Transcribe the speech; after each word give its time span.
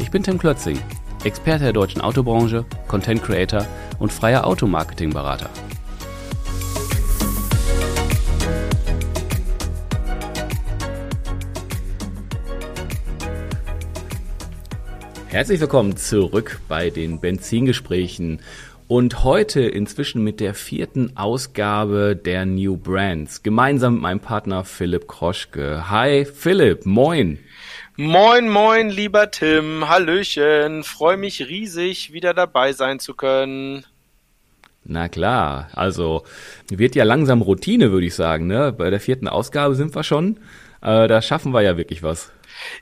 Ich 0.00 0.10
bin 0.10 0.22
Tim 0.22 0.38
Klötzing, 0.38 0.78
Experte 1.24 1.64
der 1.64 1.72
deutschen 1.74 2.00
Autobranche, 2.00 2.64
Content 2.88 3.22
Creator 3.22 3.66
und 3.98 4.10
freier 4.10 4.46
Automarketing-Berater. 4.46 5.50
Herzlich 15.28 15.60
willkommen 15.60 15.96
zurück 15.98 16.60
bei 16.66 16.88
den 16.88 17.20
Benzingesprächen 17.20 18.40
und 18.88 19.22
heute 19.22 19.60
inzwischen 19.60 20.24
mit 20.24 20.40
der 20.40 20.54
vierten 20.54 21.16
Ausgabe 21.18 22.16
der 22.16 22.46
New 22.46 22.78
Brands, 22.78 23.42
gemeinsam 23.42 23.94
mit 23.94 24.02
meinem 24.02 24.20
Partner 24.20 24.64
Philipp 24.64 25.06
Kroschke. 25.06 25.90
Hi 25.90 26.24
Philipp, 26.24 26.86
moin. 26.86 27.38
Moin, 27.96 28.48
moin, 28.48 28.88
lieber 28.88 29.30
Tim, 29.30 29.88
Hallöchen, 29.88 30.84
freue 30.84 31.16
mich 31.16 31.48
riesig, 31.48 32.12
wieder 32.12 32.32
dabei 32.32 32.72
sein 32.72 32.98
zu 32.98 33.14
können. 33.14 33.84
Na 34.84 35.08
klar, 35.08 35.68
also 35.74 36.24
wird 36.68 36.94
ja 36.94 37.04
langsam 37.04 37.42
Routine, 37.42 37.92
würde 37.92 38.06
ich 38.06 38.14
sagen. 38.14 38.46
Ne? 38.46 38.72
Bei 38.72 38.90
der 38.90 39.00
vierten 39.00 39.28
Ausgabe 39.28 39.74
sind 39.74 39.94
wir 39.94 40.04
schon. 40.04 40.38
Äh, 40.82 41.08
da 41.08 41.20
schaffen 41.20 41.52
wir 41.52 41.62
ja 41.62 41.76
wirklich 41.76 42.02
was. 42.02 42.32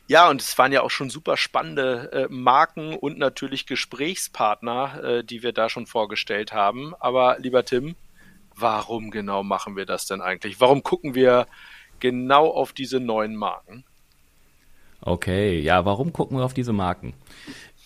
Ja, 0.06 0.28
und 0.28 0.40
es 0.40 0.56
waren 0.58 0.72
ja 0.72 0.82
auch 0.82 0.90
schon 0.90 1.10
super 1.10 1.36
spannende 1.36 2.12
äh, 2.12 2.26
Marken 2.28 2.94
und 2.94 3.18
natürlich 3.18 3.66
Gesprächspartner, 3.66 5.02
äh, 5.02 5.24
die 5.24 5.42
wir 5.42 5.52
da 5.52 5.68
schon 5.68 5.86
vorgestellt 5.86 6.52
haben. 6.52 6.94
Aber 7.00 7.38
lieber 7.38 7.64
Tim, 7.64 7.96
warum 8.54 9.10
genau 9.10 9.42
machen 9.42 9.74
wir 9.76 9.86
das 9.86 10.06
denn 10.06 10.20
eigentlich? 10.20 10.60
Warum 10.60 10.82
gucken 10.82 11.14
wir 11.14 11.46
genau 11.98 12.48
auf 12.48 12.72
diese 12.72 13.00
neuen 13.00 13.34
Marken? 13.34 13.84
Okay, 15.00 15.60
ja, 15.60 15.84
warum 15.84 16.12
gucken 16.12 16.36
wir 16.38 16.44
auf 16.44 16.54
diese 16.54 16.72
Marken? 16.72 17.14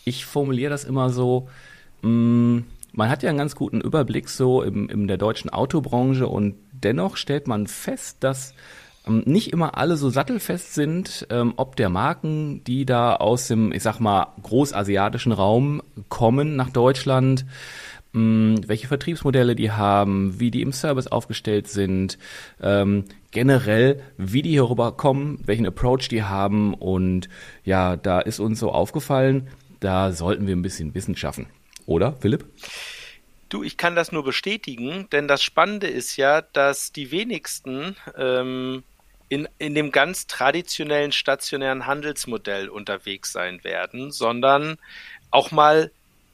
Ich 0.04 0.24
formuliere 0.24 0.70
das 0.70 0.84
immer 0.84 1.10
so, 1.10 1.48
mh, 2.02 2.08
mm, 2.10 2.64
man 2.94 3.08
hat 3.08 3.22
ja 3.22 3.30
einen 3.30 3.38
ganz 3.38 3.54
guten 3.54 3.80
Überblick 3.80 4.28
so 4.28 4.62
im, 4.62 4.88
in 4.88 5.08
der 5.08 5.16
deutschen 5.16 5.50
Autobranche 5.50 6.26
und 6.26 6.56
dennoch 6.72 7.16
stellt 7.16 7.48
man 7.48 7.66
fest, 7.66 8.18
dass 8.20 8.54
ähm, 9.06 9.22
nicht 9.24 9.52
immer 9.52 9.76
alle 9.78 9.96
so 9.96 10.10
sattelfest 10.10 10.74
sind, 10.74 11.26
ähm, 11.30 11.54
ob 11.56 11.76
der 11.76 11.88
Marken, 11.88 12.62
die 12.64 12.84
da 12.84 13.16
aus 13.16 13.48
dem, 13.48 13.72
ich 13.72 13.82
sag 13.82 13.98
mal, 13.98 14.28
großasiatischen 14.42 15.32
Raum 15.32 15.82
kommen 16.08 16.56
nach 16.56 16.70
Deutschland, 16.70 17.46
mh, 18.12 18.62
welche 18.66 18.88
Vertriebsmodelle 18.88 19.54
die 19.54 19.70
haben, 19.70 20.38
wie 20.38 20.50
die 20.50 20.62
im 20.62 20.72
Service 20.72 21.06
aufgestellt 21.06 21.68
sind, 21.68 22.18
ähm, 22.60 23.04
generell, 23.30 24.02
wie 24.16 24.42
die 24.42 24.50
hier 24.50 24.68
rüberkommen, 24.68 25.40
welchen 25.44 25.66
Approach 25.66 26.08
die 26.08 26.22
haben 26.22 26.74
und 26.74 27.28
ja, 27.64 27.96
da 27.96 28.20
ist 28.20 28.40
uns 28.40 28.58
so 28.58 28.70
aufgefallen, 28.70 29.48
da 29.80 30.12
sollten 30.12 30.46
wir 30.46 30.54
ein 30.54 30.62
bisschen 30.62 30.94
Wissen 30.94 31.16
schaffen. 31.16 31.46
Oder, 31.86 32.14
Philipp? 32.20 32.44
Du, 33.48 33.62
ich 33.62 33.76
kann 33.76 33.96
das 33.96 34.12
nur 34.12 34.24
bestätigen, 34.24 35.08
denn 35.12 35.28
das 35.28 35.42
Spannende 35.42 35.86
ist 35.86 36.16
ja, 36.16 36.40
dass 36.40 36.92
die 36.92 37.10
wenigsten 37.10 37.96
ähm, 38.16 38.82
in, 39.28 39.48
in 39.58 39.74
dem 39.74 39.92
ganz 39.92 40.26
traditionellen 40.26 41.12
stationären 41.12 41.86
Handelsmodell 41.86 42.68
unterwegs 42.68 43.32
sein 43.32 43.64
werden, 43.64 44.10
sondern 44.10 44.76
auch 45.30 45.50
mal 45.50 45.90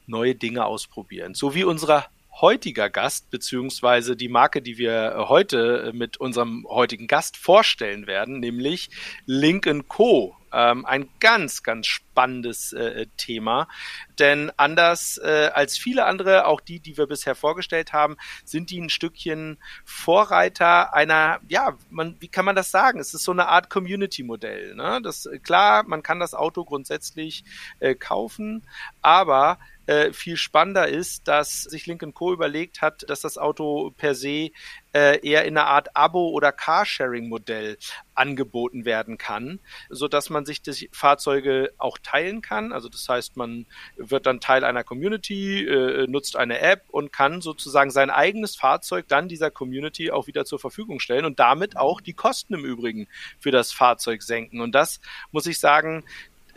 neue 0.09 0.35
Dinge 0.35 0.65
ausprobieren. 0.65 1.35
So 1.35 1.55
wie 1.55 1.65
unser 1.65 2.07
heutiger 2.41 2.89
Gast, 2.89 3.31
beziehungsweise 3.31 4.17
die 4.17 4.29
Marke, 4.29 4.63
die 4.63 4.79
wir 4.79 5.27
heute 5.29 5.93
mit 5.95 6.19
unserem 6.19 6.67
heutigen 6.69 7.07
Gast 7.07 7.37
vorstellen 7.37 8.07
werden, 8.07 8.41
nämlich 8.41 8.91
Link 9.27 9.69
Co. 9.89 10.35
Ähm, 10.51 10.87
ein 10.87 11.11
ganz, 11.21 11.63
ganz 11.63 11.89
spannendes 11.89 12.73
äh, 12.73 13.07
Thema. 13.19 13.69
Denn 14.19 14.51
anders 14.57 15.19
äh, 15.19 15.51
als 15.53 15.77
viele 15.77 16.07
andere, 16.07 16.47
auch 16.47 16.63
die, 16.63 16.81
die 16.81 16.97
wir 16.97 17.07
bisher 17.07 17.35
vorgestellt 17.35 17.93
haben, 17.93 18.17
sind 18.47 18.71
die 18.71 18.81
ein 18.81 18.89
Stückchen 18.89 19.59
Vorreiter 19.85 20.95
einer, 20.95 21.41
ja, 21.49 21.77
man, 21.91 22.17
wie 22.21 22.29
kann 22.29 22.47
man 22.47 22.57
das 22.57 22.71
sagen? 22.71 22.99
Es 22.99 23.13
ist 23.13 23.25
so 23.25 23.33
eine 23.33 23.49
Art 23.49 23.69
Community-Modell. 23.69 24.75
Ne? 24.75 25.01
Das, 25.03 25.29
klar, 25.43 25.83
man 25.87 26.03
kann 26.03 26.19
das 26.19 26.33
Auto 26.33 26.65
grundsätzlich 26.65 27.45
äh, 27.81 27.95
kaufen, 27.95 28.63
aber 29.03 29.59
äh, 29.88 30.12
viel 30.12 30.37
spannender 30.37 30.87
ist, 30.87 31.28
dass 31.28 31.62
sich 31.62 31.87
Lincoln 31.87 32.12
Co. 32.12 32.34
überlegt 32.34 32.82
hat, 32.82 33.09
dass 33.09 33.22
das 33.22 33.38
Auto 33.38 33.91
per 33.97 34.15
se 34.15 34.50
äh, 34.93 35.26
eher 35.26 35.47
in 35.47 35.56
einer 35.56 35.66
Art 35.66 35.97
Abo- 35.97 36.31
oder 36.31 36.53
Carsharing-Modell 36.53 37.78
angeboten 38.15 38.84
werden 38.84 39.16
kann, 39.16 39.60
so 39.88 40.06
dass 40.06 40.28
man 40.28 40.44
sich 40.44 40.60
die 40.60 40.91
Fahrzeuge 40.93 41.72
auch 41.78 41.97
teilen 42.03 42.43
kann. 42.43 42.75
Also 42.75 42.91
das 42.91 43.09
heißt, 43.09 43.38
man 43.38 43.65
wird 43.97 44.27
dann 44.27 44.41
Teil 44.41 44.62
einer 44.62 44.84
Community, 44.84 45.66
äh, 45.66 46.06
nutzt 46.06 46.37
eine 46.37 46.59
App 46.59 46.82
und 46.88 47.10
kann 47.10 47.41
sozusagen 47.41 47.91
sein 47.91 48.10
eigenes 48.10 48.56
Fahrzeug 48.56 49.06
dann 49.09 49.27
dieser 49.27 49.50
Community 49.50 50.10
auch 50.10 50.27
wieder 50.27 50.44
zur 50.44 50.59
Verfügung 50.59 51.00
stellen 51.00 51.25
und 51.25 51.41
damit 51.41 51.78
auch 51.78 52.03
die 52.03 52.12
Kosten 52.12 52.53
im 52.53 52.65
Übrigen 52.66 53.09
für 53.41 53.53
das 53.53 53.72
Fahrzeug 53.72 54.22
senken. 54.22 54.60
Und 54.60 54.72
das 54.72 55.00
muss 55.32 55.47
ich 55.47 55.59
sagen, 55.59 56.04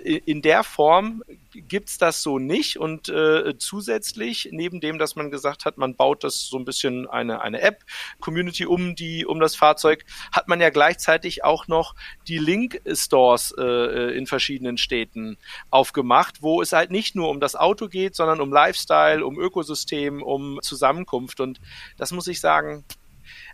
in 0.02 0.42
der 0.42 0.64
Form 0.64 1.24
gibt's 1.54 1.98
das 1.98 2.22
so 2.22 2.40
nicht. 2.40 2.78
Und 2.78 3.10
äh, 3.10 3.58
zusätzlich 3.58 4.50
neben 4.52 4.80
dem, 4.80 4.98
dass 4.98 5.16
man 5.16 5.32
gesagt 5.32 5.66
hat, 5.66 5.78
man 5.78 5.96
baut 5.96 6.24
das 6.24 6.48
so 6.48 6.58
ein 6.58 6.66
bisschen 6.66 7.08
eine 7.08 7.42
eine 7.42 7.62
App 7.62 7.84
Community 8.20 8.66
um 8.66 8.96
die 8.96 9.26
um 9.26 9.40
das 9.40 9.56
Fahrzeug, 9.56 10.06
hat 10.32 10.48
man 10.48 10.62
ja 10.62 10.70
gleichzeitig 10.70 11.44
auch 11.44 11.68
noch 11.68 11.96
die 12.28 12.38
Link 12.38 12.82
Stores 12.94 13.54
äh, 13.58 14.18
in 14.18 14.28
verschiedenen 14.28 14.78
Städten 14.78 15.38
aufgemacht, 15.70 16.42
wo 16.42 16.62
es 16.62 16.72
halt 16.72 16.92
nicht 16.92 17.16
nur 17.16 17.30
um 17.30 17.40
das 17.40 17.56
Auto 17.56 17.88
geht, 17.88 18.16
sondern 18.16 18.42
um 18.42 18.52
Lifestyle, 18.52 19.26
um 19.26 19.40
Ökosystem, 19.40 20.22
um 20.24 20.60
Zusammenkunft. 20.62 21.40
Und 21.40 21.62
das 21.98 22.12
muss 22.12 22.28
ich 22.28 22.40
sagen, 22.40 22.84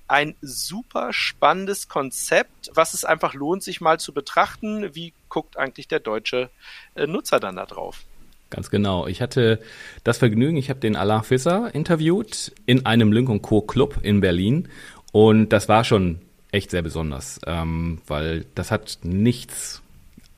ein 0.07 0.35
super 0.41 1.11
spannendes 1.11 1.89
Konzept, 1.89 2.71
was 2.73 2.93
es 2.93 3.03
einfach 3.03 3.33
lohnt, 3.33 3.63
sich 3.63 3.81
mal 3.81 3.99
zu 3.99 4.13
betrachten. 4.13 4.95
Wie 4.95 5.13
guckt 5.29 5.57
eigentlich 5.57 5.87
der 5.87 5.99
deutsche 5.99 6.49
äh, 6.95 7.07
Nutzer 7.07 7.39
dann 7.39 7.57
da 7.57 7.65
drauf? 7.65 8.03
Ganz 8.49 8.69
genau. 8.69 9.07
Ich 9.07 9.21
hatte 9.21 9.59
das 10.03 10.19
Vergnügen, 10.19 10.57
ich 10.57 10.69
habe 10.69 10.79
den 10.79 10.95
Alain 10.95 11.23
Fisser 11.23 11.73
interviewt 11.75 12.53
in 12.65 12.85
einem 12.85 13.11
Link 13.11 13.41
Co. 13.41 13.61
Club 13.61 13.99
in 14.03 14.21
Berlin 14.21 14.69
und 15.11 15.49
das 15.49 15.67
war 15.67 15.83
schon 15.83 16.21
echt 16.51 16.71
sehr 16.71 16.81
besonders, 16.81 17.41
ähm, 17.45 17.99
weil 18.07 18.45
das 18.55 18.71
hat 18.71 18.99
nichts, 19.03 19.81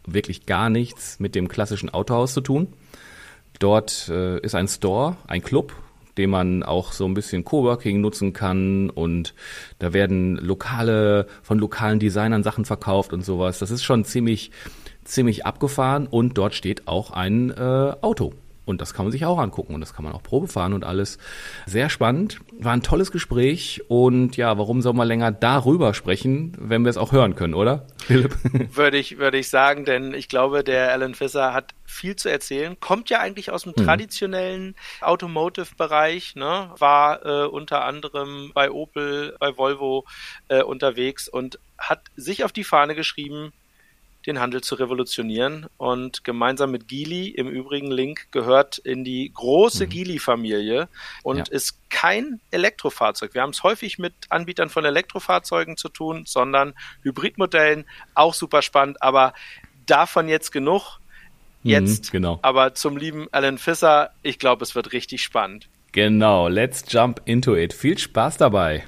wirklich 0.05 0.47
gar 0.47 0.71
nichts 0.71 1.19
mit 1.19 1.35
dem 1.35 1.47
klassischen 1.47 1.89
Autohaus 1.91 2.33
zu 2.33 2.41
tun. 2.41 2.73
Dort 3.59 4.09
äh, 4.09 4.39
ist 4.39 4.55
ein 4.55 4.67
Store, 4.67 5.17
ein 5.27 5.43
Club, 5.43 5.73
den 6.17 6.29
man 6.29 6.63
auch 6.63 6.91
so 6.91 7.05
ein 7.05 7.13
bisschen 7.13 7.43
Coworking 7.43 8.01
nutzen 8.01 8.33
kann 8.33 8.89
und 8.89 9.33
da 9.79 9.93
werden 9.93 10.35
lokale, 10.37 11.27
von 11.41 11.59
lokalen 11.59 11.99
Designern 11.99 12.43
Sachen 12.43 12.65
verkauft 12.65 13.13
und 13.13 13.23
sowas. 13.23 13.59
Das 13.59 13.71
ist 13.71 13.83
schon 13.83 14.05
ziemlich, 14.05 14.51
ziemlich 15.03 15.45
abgefahren 15.45 16.07
und 16.07 16.37
dort 16.37 16.53
steht 16.53 16.87
auch 16.87 17.11
ein 17.11 17.51
äh, 17.51 17.93
Auto. 18.01 18.33
Und 18.69 18.81
das 18.81 18.93
kann 18.93 19.05
man 19.05 19.11
sich 19.11 19.25
auch 19.25 19.39
angucken 19.39 19.73
und 19.73 19.81
das 19.81 19.95
kann 19.95 20.05
man 20.05 20.13
auch 20.13 20.21
Probe 20.21 20.47
fahren 20.47 20.73
und 20.73 20.83
alles. 20.83 21.17
Sehr 21.65 21.89
spannend. 21.89 22.39
War 22.59 22.73
ein 22.73 22.83
tolles 22.83 23.11
Gespräch 23.11 23.81
und 23.87 24.37
ja, 24.37 24.57
warum 24.59 24.83
soll 24.83 24.93
man 24.93 25.07
länger 25.07 25.31
darüber 25.31 25.95
sprechen, 25.95 26.55
wenn 26.59 26.83
wir 26.83 26.89
es 26.89 26.97
auch 26.97 27.11
hören 27.11 27.35
können, 27.35 27.55
oder? 27.55 27.87
Philipp? 28.05 28.35
Würde 28.75 28.97
ich, 28.97 29.17
würde 29.17 29.39
ich 29.39 29.49
sagen, 29.49 29.85
denn 29.85 30.13
ich 30.13 30.29
glaube, 30.29 30.63
der 30.63 30.91
Alan 30.91 31.15
Fisser 31.15 31.53
hat 31.53 31.73
viel 31.85 32.15
zu 32.15 32.29
erzählen. 32.29 32.79
Kommt 32.79 33.09
ja 33.09 33.19
eigentlich 33.19 33.51
aus 33.51 33.63
dem 33.63 33.73
hm. 33.75 33.83
traditionellen 33.83 34.75
Automotive-Bereich, 35.01 36.35
ne? 36.35 36.69
war 36.77 37.25
äh, 37.25 37.47
unter 37.47 37.83
anderem 37.83 38.51
bei 38.53 38.69
Opel, 38.69 39.35
bei 39.39 39.57
Volvo 39.57 40.05
äh, 40.47 40.61
unterwegs 40.61 41.27
und 41.27 41.59
hat 41.77 42.03
sich 42.15 42.43
auf 42.43 42.51
die 42.51 42.63
Fahne 42.63 42.93
geschrieben, 42.93 43.51
den 44.29 44.39
Handel 44.39 44.61
zu 44.61 44.75
revolutionieren. 44.75 45.67
Und 45.77 46.23
gemeinsam 46.23 46.71
mit 46.71 46.87
Geely, 46.87 47.29
im 47.29 47.47
Übrigen 47.47 47.91
Link, 47.91 48.31
gehört 48.31 48.77
in 48.77 49.03
die 49.03 49.31
große 49.33 49.85
mhm. 49.85 49.89
Geely-Familie 49.89 50.87
und 51.23 51.37
ja. 51.37 51.43
ist 51.49 51.79
kein 51.89 52.39
Elektrofahrzeug. 52.51 53.33
Wir 53.33 53.41
haben 53.41 53.49
es 53.49 53.63
häufig 53.63 53.99
mit 53.99 54.13
Anbietern 54.29 54.69
von 54.69 54.85
Elektrofahrzeugen 54.85 55.75
zu 55.75 55.89
tun, 55.89 56.23
sondern 56.25 56.73
Hybridmodellen, 57.03 57.85
auch 58.13 58.33
super 58.33 58.61
spannend, 58.61 59.01
aber 59.01 59.33
davon 59.85 60.29
jetzt 60.29 60.51
genug. 60.51 60.99
jetzt. 61.63 62.05
Mhm, 62.05 62.11
genau. 62.11 62.39
Aber 62.41 62.75
zum 62.75 62.95
lieben 62.95 63.27
Alan 63.31 63.57
Fisser, 63.57 64.11
ich 64.21 64.39
glaube, 64.39 64.63
es 64.63 64.75
wird 64.75 64.93
richtig 64.93 65.23
spannend. 65.23 65.67
Genau, 65.91 66.47
let's 66.47 66.85
jump 66.87 67.21
into 67.25 67.55
it. 67.55 67.73
Viel 67.73 67.97
Spaß 67.97 68.37
dabei. 68.37 68.85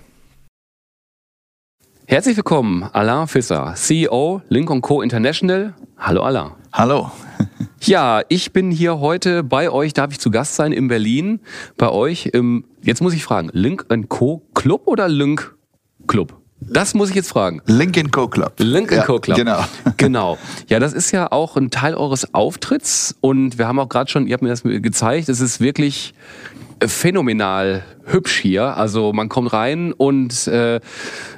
Herzlich 2.08 2.36
willkommen, 2.36 2.84
Alain 2.92 3.28
Fisser, 3.28 3.74
CEO 3.76 4.42
Link 4.50 4.70
Co. 4.82 5.02
International. 5.02 5.74
Hallo 5.98 6.24
Alain. 6.24 6.52
Hallo. 6.74 7.12
Ja, 7.84 8.22
ich 8.30 8.54
bin 8.54 8.70
hier 8.70 9.00
heute 9.00 9.42
bei 9.42 9.72
euch, 9.72 9.94
darf 9.94 10.12
ich 10.12 10.20
zu 10.20 10.30
Gast 10.30 10.54
sein 10.54 10.72
in 10.72 10.88
Berlin, 10.88 11.40
bei 11.78 11.90
euch 11.90 12.28
im, 12.28 12.64
jetzt 12.84 13.02
muss 13.02 13.16
ich 13.16 13.24
fragen, 13.24 13.50
Link 13.54 13.88
Co. 14.08 14.44
Club 14.54 14.84
oder 14.86 15.08
Link 15.08 15.56
Club? 16.06 16.38
Das 16.60 16.94
muss 16.94 17.10
ich 17.10 17.16
jetzt 17.16 17.30
fragen. 17.30 17.60
Lincoln 17.66 18.12
Co. 18.12 18.28
Club. 18.28 18.54
Lincoln 18.60 19.00
ja, 19.00 19.06
Co. 19.06 19.20
Club. 19.20 19.36
Genau. 19.36 19.66
Genau. 19.98 20.38
Ja, 20.68 20.80
das 20.80 20.94
ist 20.94 21.12
ja 21.12 21.32
auch 21.32 21.58
ein 21.58 21.72
Teil 21.72 21.96
eures 21.96 22.36
Auftritts 22.36 23.16
und 23.20 23.58
wir 23.58 23.68
haben 23.68 23.80
auch 23.80 23.90
gerade 23.90 24.12
schon, 24.12 24.28
ihr 24.28 24.34
habt 24.34 24.44
mir 24.44 24.50
das 24.50 24.62
gezeigt, 24.64 25.28
es 25.30 25.40
ist 25.40 25.60
wirklich 25.60 26.14
phänomenal 26.86 27.84
hübsch 28.06 28.40
hier. 28.40 28.78
Also 28.78 29.14
man 29.14 29.30
kommt 29.30 29.54
rein 29.54 29.94
und 29.94 30.48
äh, 30.48 30.80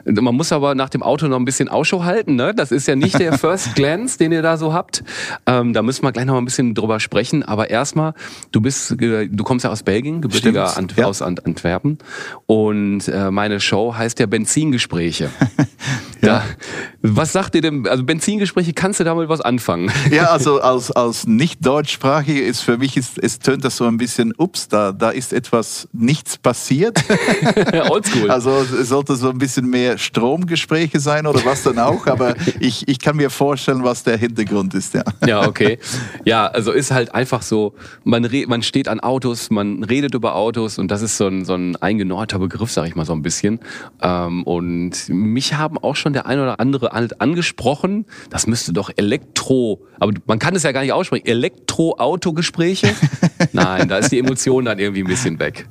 man 0.06 0.36
muss 0.36 0.52
aber 0.52 0.76
nach 0.76 0.90
dem 0.90 1.04
Auto 1.04 1.28
noch 1.28 1.38
ein 1.38 1.46
bisschen 1.46 1.70
Ausschau 1.70 2.04
halten. 2.04 2.36
Ne? 2.36 2.54
Das 2.54 2.72
ist 2.72 2.88
ja 2.88 2.96
nicht 2.96 3.20
der 3.20 3.38
First 3.38 3.76
Glance, 3.76 4.18
den 4.18 4.32
ihr 4.32 4.42
da 4.42 4.58
so 4.58 4.74
habt. 4.74 5.04
Ähm, 5.46 5.74
da 5.74 5.82
müssen 5.82 6.04
wir 6.04 6.12
gleich 6.12 6.26
noch 6.26 6.34
mal 6.34 6.42
ein 6.42 6.46
bisschen 6.46 6.74
drüber 6.74 7.00
sprechen. 7.00 7.44
Aber 7.44 7.70
erstmal, 7.70 8.14
du 8.52 8.62
bist, 8.62 8.92
äh, 9.02 9.28
du 9.28 9.44
kommst 9.44 9.66
ja 9.66 9.72
aus 9.72 9.84
Belgien, 9.84 10.22
gebürtiger 10.22 10.78
Ant 10.78 10.96
ja. 10.98 11.06
aus 11.06 11.22
Ant 11.22 11.46
Antwerpen. 11.46 11.98
Und 12.46 13.08
äh, 13.08 13.32
meine 13.32 13.60
Show 13.60 13.96
heißt 13.96 14.20
ja 14.20 14.26
Benzingespräche. 14.26 15.30
ja. 16.22 16.28
Da, 16.28 16.44
was 17.02 17.34
sagt 17.34 17.56
ihr 17.56 17.62
denn? 17.62 17.88
Also 17.88 18.04
Benzingespräche, 18.04 18.74
kannst 18.74 19.00
du 19.00 19.04
damit 19.04 19.30
was 19.30 19.42
anfangen? 19.42 19.92
Ja, 20.10 20.28
also 20.28 20.62
als, 20.62 20.92
als 20.92 21.28
nicht 21.28 21.66
deutschsprachige 21.66 22.42
ist 22.42 22.62
für 22.62 22.78
mich, 22.78 22.98
ist, 22.98 23.20
es 23.20 23.40
tönt 23.40 23.66
das 23.66 23.78
so 23.78 23.86
ein 23.86 23.98
bisschen, 23.98 24.34
ups, 24.38 24.68
da, 24.68 24.92
da 24.92 25.10
ist 25.10 25.33
etwas 25.34 25.88
nichts 25.92 26.38
passiert. 26.38 27.04
Oldschool. 27.90 28.32
Also 28.32 28.52
es 28.52 28.90
sollte 28.90 29.16
so 29.16 29.30
ein 29.30 29.38
bisschen 29.38 29.70
mehr 29.70 29.98
Stromgespräche 29.98 31.00
sein 31.00 31.28
oder 31.28 31.44
was 31.46 31.64
dann 31.64 31.80
auch, 31.80 32.08
aber 32.08 32.36
ich, 32.60 32.88
ich 32.88 33.00
kann 33.00 33.18
mir 33.18 33.30
vorstellen, 33.30 33.84
was 33.84 34.04
der 34.04 34.18
Hintergrund 34.18 34.74
ist, 34.74 34.94
ja. 34.94 35.04
Ja, 35.26 35.48
okay. 35.48 35.80
Ja, 36.26 36.48
also 36.48 36.72
ist 36.72 36.92
halt 36.92 37.14
einfach 37.14 37.42
so, 37.42 37.74
man, 38.04 38.28
man 38.48 38.62
steht 38.64 38.88
an 38.88 39.00
Autos, 39.00 39.50
man 39.50 39.84
redet 39.84 40.14
über 40.14 40.36
Autos 40.36 40.78
und 40.78 40.90
das 40.90 41.02
ist 41.02 41.18
so 41.18 41.28
ein, 41.28 41.46
so 41.46 41.56
ein 41.56 41.76
eingenorter 41.78 42.40
Begriff, 42.40 42.72
sag 42.72 42.88
ich 42.88 42.96
mal 42.96 43.06
so 43.06 43.14
ein 43.14 43.22
bisschen. 43.22 43.60
Ähm, 44.02 44.44
und 44.44 45.10
mich 45.10 45.56
haben 45.56 45.78
auch 45.78 45.96
schon 45.96 46.14
der 46.14 46.26
ein 46.26 46.40
oder 46.40 46.60
andere 46.60 46.94
angesprochen, 46.94 48.06
das 48.30 48.48
müsste 48.48 48.74
doch 48.74 48.92
Elektro, 48.96 49.82
aber 50.00 50.14
man 50.26 50.40
kann 50.40 50.56
es 50.56 50.64
ja 50.64 50.72
gar 50.72 50.82
nicht 50.82 50.94
aussprechen, 50.94 51.26
Elektro-Auto-Gespräche? 51.26 52.94
Nein, 53.54 53.88
da 53.88 53.98
ist 53.98 54.12
die 54.12 54.20
Emotion 54.20 54.66
dann 54.66 54.80
irgendwie 54.80 55.04
ein 55.04 55.08
bisschen 55.08 55.40
weg. 55.40 55.68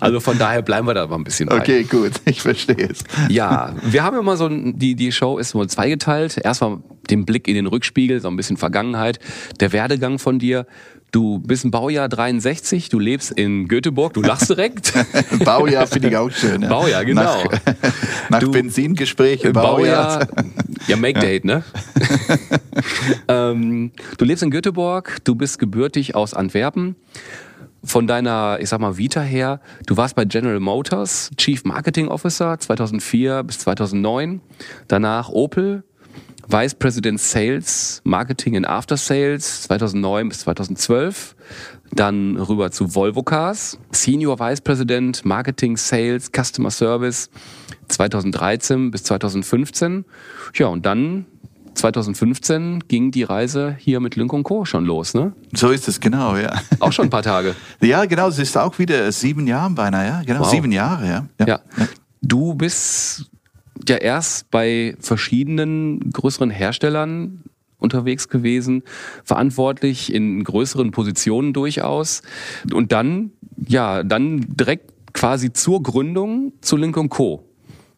Also 0.00 0.20
von 0.20 0.38
daher 0.38 0.62
bleiben 0.62 0.86
wir 0.86 0.94
da 0.94 1.06
mal 1.06 1.16
ein 1.16 1.24
bisschen 1.24 1.48
bei. 1.48 1.58
Okay, 1.58 1.84
gut, 1.84 2.12
ich 2.24 2.42
verstehe 2.42 2.88
es. 2.88 3.04
Ja, 3.28 3.74
wir 3.82 4.04
haben 4.04 4.22
mal 4.24 4.36
so, 4.36 4.46
ein, 4.46 4.78
die, 4.78 4.94
die 4.94 5.12
Show 5.12 5.38
ist 5.38 5.54
wohl 5.54 5.68
zweigeteilt. 5.68 6.38
Erstmal 6.42 6.78
den 7.10 7.24
Blick 7.24 7.48
in 7.48 7.54
den 7.54 7.66
Rückspiegel, 7.66 8.20
so 8.20 8.28
ein 8.28 8.36
bisschen 8.36 8.56
Vergangenheit, 8.56 9.18
der 9.60 9.72
Werdegang 9.72 10.18
von 10.18 10.38
dir. 10.38 10.66
Du 11.10 11.40
bist 11.40 11.64
ein 11.66 11.70
Baujahr 11.70 12.08
63, 12.08 12.88
du 12.88 12.98
lebst 12.98 13.32
in 13.32 13.68
Göteborg, 13.68 14.14
du 14.14 14.22
lachst 14.22 14.48
direkt. 14.48 14.94
Baujahr 15.44 15.86
finde 15.86 16.08
ich 16.08 16.16
auch 16.16 16.30
schön. 16.30 16.62
Ja. 16.62 16.68
Baujahr, 16.68 17.04
genau. 17.04 17.22
Nach, 17.22 17.74
nach 18.30 18.38
du, 18.40 18.50
Benzingespräche, 18.50 19.52
Baujahr. 19.52 20.20
Baujahr 20.20 20.44
ja, 20.86 20.96
make 20.96 21.20
date, 21.20 21.44
ne? 21.44 21.62
ähm, 23.28 23.92
du 24.16 24.24
lebst 24.24 24.42
in 24.42 24.50
Göteborg, 24.50 25.18
du 25.24 25.34
bist 25.34 25.58
gebürtig 25.58 26.14
aus 26.14 26.34
Antwerpen 26.34 26.96
von 27.84 28.06
deiner, 28.06 28.58
ich 28.60 28.68
sag 28.68 28.80
mal, 28.80 28.96
Vita 28.96 29.20
her, 29.20 29.60
du 29.86 29.96
warst 29.96 30.14
bei 30.14 30.24
General 30.24 30.60
Motors 30.60 31.30
Chief 31.36 31.64
Marketing 31.64 32.08
Officer 32.08 32.58
2004 32.58 33.42
bis 33.42 33.58
2009, 33.60 34.40
danach 34.88 35.28
Opel, 35.28 35.84
Vice 36.48 36.74
President 36.74 37.20
Sales, 37.20 38.00
Marketing 38.04 38.56
and 38.56 38.66
After 38.66 38.96
Sales 38.96 39.62
2009 39.62 40.28
bis 40.28 40.40
2012, 40.40 41.36
dann 41.92 42.36
rüber 42.36 42.70
zu 42.70 42.94
Volvo 42.94 43.22
Cars, 43.22 43.78
Senior 43.90 44.38
Vice 44.38 44.60
President 44.60 45.24
Marketing 45.24 45.76
Sales 45.76 46.30
Customer 46.34 46.70
Service 46.70 47.30
2013 47.88 48.90
bis 48.90 49.04
2015. 49.04 50.04
Ja, 50.54 50.66
und 50.68 50.86
dann 50.86 51.26
2015 51.74 52.84
ging 52.88 53.10
die 53.10 53.22
Reise 53.22 53.76
hier 53.78 54.00
mit 54.00 54.16
Link 54.16 54.32
Co. 54.44 54.64
schon 54.64 54.84
los, 54.84 55.14
ne? 55.14 55.32
So 55.52 55.70
ist 55.70 55.88
es, 55.88 56.00
genau, 56.00 56.36
ja. 56.36 56.52
Auch 56.80 56.92
schon 56.92 57.06
ein 57.06 57.10
paar 57.10 57.22
Tage. 57.22 57.54
ja, 57.80 58.04
genau, 58.04 58.28
es 58.28 58.38
ist 58.38 58.56
auch 58.56 58.78
wieder 58.78 59.10
sieben 59.12 59.46
Jahre 59.46 59.70
beinahe, 59.70 60.06
ja. 60.06 60.22
Genau, 60.24 60.40
wow. 60.40 60.50
sieben 60.50 60.72
Jahre, 60.72 61.08
ja. 61.08 61.26
ja. 61.40 61.46
ja. 61.46 61.60
Du 62.20 62.54
bist 62.54 63.30
ja 63.88 63.96
erst 63.96 64.50
bei 64.50 64.96
verschiedenen 65.00 66.10
größeren 66.12 66.50
Herstellern 66.50 67.42
unterwegs 67.78 68.28
gewesen, 68.28 68.82
verantwortlich 69.24 70.12
in 70.12 70.44
größeren 70.44 70.92
Positionen 70.92 71.52
durchaus 71.52 72.22
und 72.72 72.92
dann, 72.92 73.32
ja, 73.56 74.02
dann 74.02 74.46
direkt 74.48 74.92
quasi 75.12 75.52
zur 75.52 75.82
Gründung 75.82 76.52
zu 76.60 76.76
Link 76.76 76.96
Co. 77.10 77.44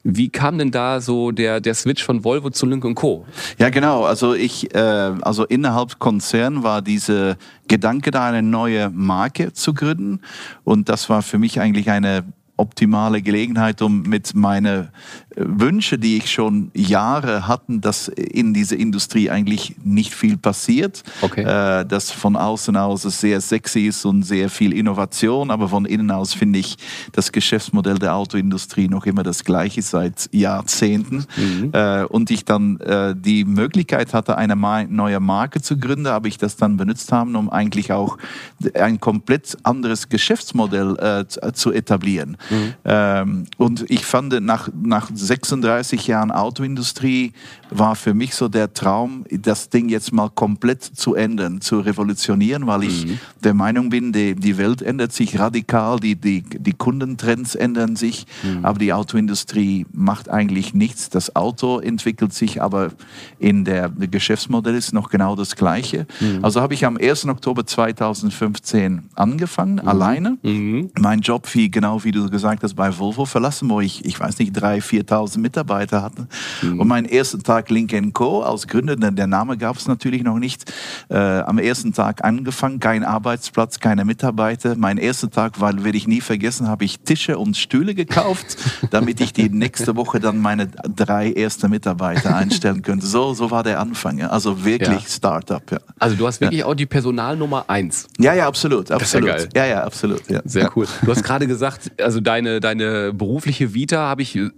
Wie 0.07 0.29
kam 0.29 0.59
denn 0.59 0.71
da 0.71 1.01
so 1.01 1.31
der, 1.31 1.61
der 1.61 1.75
Switch 1.75 2.05
von 2.05 2.25
Volvo 2.25 2.51
zu 2.51 2.67
Link 2.67 2.85
Co? 2.95 3.25
Ja, 3.59 3.71
genau. 3.71 4.05
Also 4.05 4.35
ich, 4.35 4.75
äh, 4.75 4.79
also 4.79 5.45
innerhalb 5.47 5.99
Konzern 5.99 6.63
war 6.63 6.83
diese 6.83 7.39
Gedanke 7.69 8.11
da, 8.11 8.27
eine 8.27 8.43
neue 8.43 8.91
Marke 8.91 9.55
zu 9.55 9.73
gründen. 9.73 10.21
Und 10.63 10.91
das 10.91 11.09
war 11.09 11.23
für 11.23 11.39
mich 11.39 11.59
eigentlich 11.59 11.89
eine 11.89 12.25
optimale 12.57 13.23
Gelegenheit, 13.23 13.81
um 13.81 14.03
mit 14.03 14.35
meinen 14.35 14.89
Wünsche, 15.37 15.99
die 15.99 16.17
ich 16.17 16.31
schon 16.31 16.71
Jahre 16.75 17.49
hatten, 17.49 17.81
dass 17.81 18.09
in 18.09 18.55
dieser 18.55 18.77
Industrie 18.77 19.31
eigentlich 19.31 19.77
nicht 19.83 20.15
viel 20.15 20.37
passiert, 20.37 21.03
okay. 21.23 21.43
äh, 21.43 21.85
dass 21.85 22.11
von 22.11 22.37
außen 22.37 22.77
aus 22.77 23.05
es 23.05 23.21
sehr 23.21 23.41
sexy 23.41 23.87
ist 23.87 24.05
und 24.05 24.23
sehr 24.23 24.49
viel 24.49 24.73
Innovation, 24.73 25.51
aber 25.51 25.69
von 25.69 25.85
innen 25.85 26.11
aus 26.11 26.35
finde 26.35 26.59
ich 26.59 26.77
das 27.13 27.33
Geschäftsmodell 27.33 27.99
der 27.99 28.15
Autoindustrie 28.15 28.89
noch 28.89 29.07
immer 29.07 29.23
das 29.23 29.45
gleiche 29.45 29.83
seit 29.83 30.29
Jahrzehnten 30.33 31.27
mhm. 31.37 31.71
äh, 31.73 32.05
und 32.05 32.31
ich 32.31 32.45
dann 32.45 32.79
äh, 32.81 33.15
die 33.17 33.45
Möglichkeit 33.45 34.15
hatte, 34.15 34.37
eine 34.39 34.57
neue 34.89 35.21
Marke 35.21 35.61
zu 35.61 35.79
gründen, 35.79 36.09
habe 36.09 36.29
ich 36.29 36.39
das 36.39 36.57
dann 36.57 36.77
benutzt 36.77 37.13
haben, 37.13 37.37
um 37.37 37.51
eigentlich 37.51 37.93
auch 37.93 38.19
ein 38.75 39.01
komplett 39.01 39.57
anderes 39.63 40.09
Geschäftsmodell 40.09 40.97
äh, 40.99 41.53
zu 41.53 41.73
etablieren. 41.73 42.37
Mhm. 42.51 42.75
Ähm, 42.85 43.45
und 43.57 43.85
ich 43.91 44.05
fand 44.05 44.41
nach, 44.41 44.69
nach 44.75 45.11
36 45.25 46.07
Jahren 46.07 46.31
Autoindustrie 46.31 47.33
war 47.71 47.97
für 47.97 48.15
mich 48.15 48.35
so 48.35 48.49
der 48.49 48.73
Traum, 48.73 49.25
das 49.31 49.69
Ding 49.69 49.89
jetzt 49.89 50.13
mal 50.13 50.31
komplett 50.31 50.83
zu 50.83 51.15
ändern, 51.15 51.61
zu 51.61 51.81
revolutionieren, 51.81 52.67
weil 52.67 52.85
ich 52.85 53.07
mhm. 53.07 53.19
der 53.43 53.55
Meinung 53.55 53.91
bin, 53.91 54.13
die, 54.13 54.35
die 54.35 54.59
Welt 54.59 54.83
ändert 54.83 55.13
sich 55.13 55.39
radikal, 55.39 55.99
die, 55.99 56.15
die, 56.15 56.43
die 56.43 56.73
Kundentrends 56.73 57.55
ändern 57.55 57.97
sich, 57.97 58.27
mhm. 58.43 58.65
aber 58.65 58.79
die 58.79 58.93
Autoindustrie 58.93 59.87
macht 59.93 60.29
eigentlich 60.29 60.75
nichts. 60.75 61.11
Das 61.11 61.35
Auto 61.35 61.81
entwickelt 61.81 62.33
sich, 62.33 62.63
aber 62.63 62.93
in 63.39 63.65
der, 63.65 63.89
Geschäftsmodell 63.89 64.75
ist 64.75 64.93
noch 64.93 65.09
genau 65.11 65.35
das 65.35 65.57
Gleiche. 65.57 66.07
Mhm. 66.21 66.45
Also 66.45 66.61
habe 66.61 66.75
ich 66.75 66.85
am 66.85 66.97
1. 66.97 67.27
Oktober 67.27 67.67
2015 67.67 69.03
angefangen, 69.15 69.81
mhm. 69.83 69.89
alleine. 69.89 70.39
Mhm. 70.43 70.91
Mein 70.99 71.21
Job, 71.21 71.49
wie 71.55 71.71
genau 71.71 72.05
wie 72.05 72.13
du 72.13 72.29
gesagt 72.31 72.63
hast, 72.63 72.75
bei 72.75 72.97
Volvo 72.97 73.25
verlassen, 73.25 73.69
wo 73.69 73.81
ich, 73.81 74.05
ich 74.05 74.19
weiß 74.21 74.39
nicht, 74.39 74.57
3.000, 74.57 74.83
4.000 75.15 75.39
Mitarbeiter 75.39 76.03
hatte. 76.03 76.27
Mhm. 76.63 76.81
Und 76.81 76.89
meinen 76.89 77.07
ersten 77.07 77.43
Tag 77.43 77.71
Link 77.71 77.95
Co. 78.13 78.43
als 78.43 78.67
Gründer, 78.67 78.97
denn 78.97 79.17
der 79.17 79.27
Name 79.27 79.57
gab 79.57 79.77
es 79.77 79.87
natürlich 79.87 80.23
noch 80.23 80.39
nicht, 80.39 80.73
äh, 81.09 81.17
am 81.17 81.59
ersten 81.59 81.93
Tag 81.93 82.25
angefangen, 82.25 82.81
kein 82.81 83.05
Arbeitsplatz, 83.05 83.81
keine 83.81 84.05
Mitarbeiter. 84.05 84.75
Mein 84.77 84.99
erster 84.99 85.31
Tag, 85.31 85.61
weil 85.61 85.85
werde 85.85 85.97
ich 85.97 86.09
nie 86.09 86.21
vergessen, 86.21 86.69
habe 86.69 86.85
ich 86.85 87.01
Tische 87.01 87.39
und 87.39 87.57
Stühle 87.57 87.95
gekauft, 87.95 88.57
damit 88.91 89.21
ich 89.21 89.33
die 89.33 89.49
nächste 89.49 89.97
Woche 89.97 90.21
dann 90.21 90.39
meine 90.39 90.67
drei 90.67 91.33
ersten 91.33 91.71
Mitarbeiter 91.71 92.35
einstellen 92.37 92.83
könnte. 92.83 93.07
So, 93.07 93.35
so 93.35 93.51
war 93.51 93.63
der 93.63 93.81
Anfang. 93.81 94.19
Ja. 94.19 94.29
Also 94.29 94.65
wirklich 94.65 95.03
ja. 95.03 95.09
Startup. 95.09 95.63
Ja. 95.71 95.79
Also 95.99 96.17
du 96.17 96.27
hast 96.27 96.41
wirklich 96.41 96.61
ja. 96.61 96.67
auch 96.67 96.75
die 96.75 96.87
Personalnummer 96.87 97.65
eins. 97.69 98.09
Ja, 98.19 98.35
ja, 98.35 98.47
absolut. 98.47 98.91
absolut. 98.91 99.29
Das 99.29 99.43
ist 99.45 99.55
ja, 99.55 99.61
geil. 99.61 99.69
ja, 99.69 99.77
ja, 99.77 99.85
absolut. 99.85 100.23
Sehr 100.45 100.71
cool. 100.77 100.87
Du 101.03 101.11
hast 101.11 101.23
gerade 101.23 101.47
gesagt, 101.47 101.93
also 102.01 102.21
deine, 102.21 102.61
deine 102.61 103.13
berufliche 103.13 103.75
Vita 103.75 103.99
habe 103.99 104.23
ich 104.23 104.37
äh, 104.37 104.51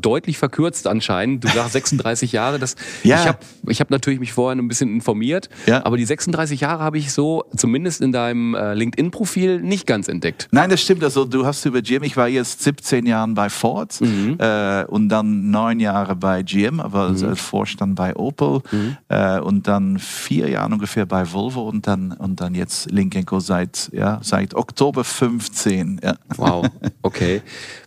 deutlich 0.00 0.38
verkürzt 0.38 0.86
anscheinend. 0.86 1.44
Du 1.44 1.48
sagst 1.48 1.72
36 1.72 2.32
Jahre. 2.32 2.58
Das, 2.58 2.76
ja. 3.02 3.20
Ich 3.20 3.26
habe 3.26 3.38
ich 3.68 3.80
hab 3.80 3.90
natürlich 3.90 4.20
mich 4.20 4.32
vorher 4.32 4.60
ein 4.60 4.68
bisschen 4.68 4.92
informiert, 4.94 5.48
ja. 5.66 5.84
aber 5.84 5.96
die 5.96 6.04
36 6.04 6.60
Jahre 6.60 6.82
habe 6.82 6.98
ich 6.98 7.12
so, 7.12 7.44
zumindest 7.56 8.00
in 8.00 8.12
deinem 8.12 8.54
äh, 8.54 8.74
LinkedIn-Profil, 8.74 9.60
nicht 9.60 9.86
ganz 9.86 10.08
entdeckt. 10.08 10.48
Nein, 10.50 10.70
das 10.70 10.80
stimmt. 10.80 11.04
Also 11.04 11.24
du 11.24 11.46
hast 11.46 11.64
über 11.64 11.82
GM, 11.82 12.02
ich 12.02 12.16
war 12.16 12.28
jetzt 12.28 12.62
17 12.62 13.06
Jahre 13.06 13.28
bei 13.32 13.50
Ford 13.50 14.00
mhm. 14.00 14.36
äh, 14.38 14.84
und 14.84 15.08
dann 15.08 15.50
neun 15.50 15.80
Jahre 15.80 16.16
bei 16.16 16.42
GM, 16.42 16.80
aber 16.80 17.10
mhm. 17.10 17.24
als 17.24 17.40
Vorstand 17.40 17.94
bei 17.94 18.16
Opel 18.16 18.60
mhm. 18.70 18.96
äh, 19.08 19.40
und 19.40 19.68
dann 19.68 19.98
vier 19.98 20.48
Jahre 20.48 20.72
ungefähr 20.72 21.06
bei 21.06 21.32
Volvo 21.32 21.68
und 21.68 21.86
dann, 21.86 22.12
und 22.12 22.40
dann 22.40 22.54
jetzt 22.54 22.90
Link 22.90 23.14
Co. 23.26 23.40
seit, 23.40 23.90
ja, 23.92 24.20
seit 24.22 24.54
Oktober 24.54 25.04
15. 25.04 26.00
Ja. 26.02 26.16
Wow, 26.36 26.66
okay. 27.02 27.42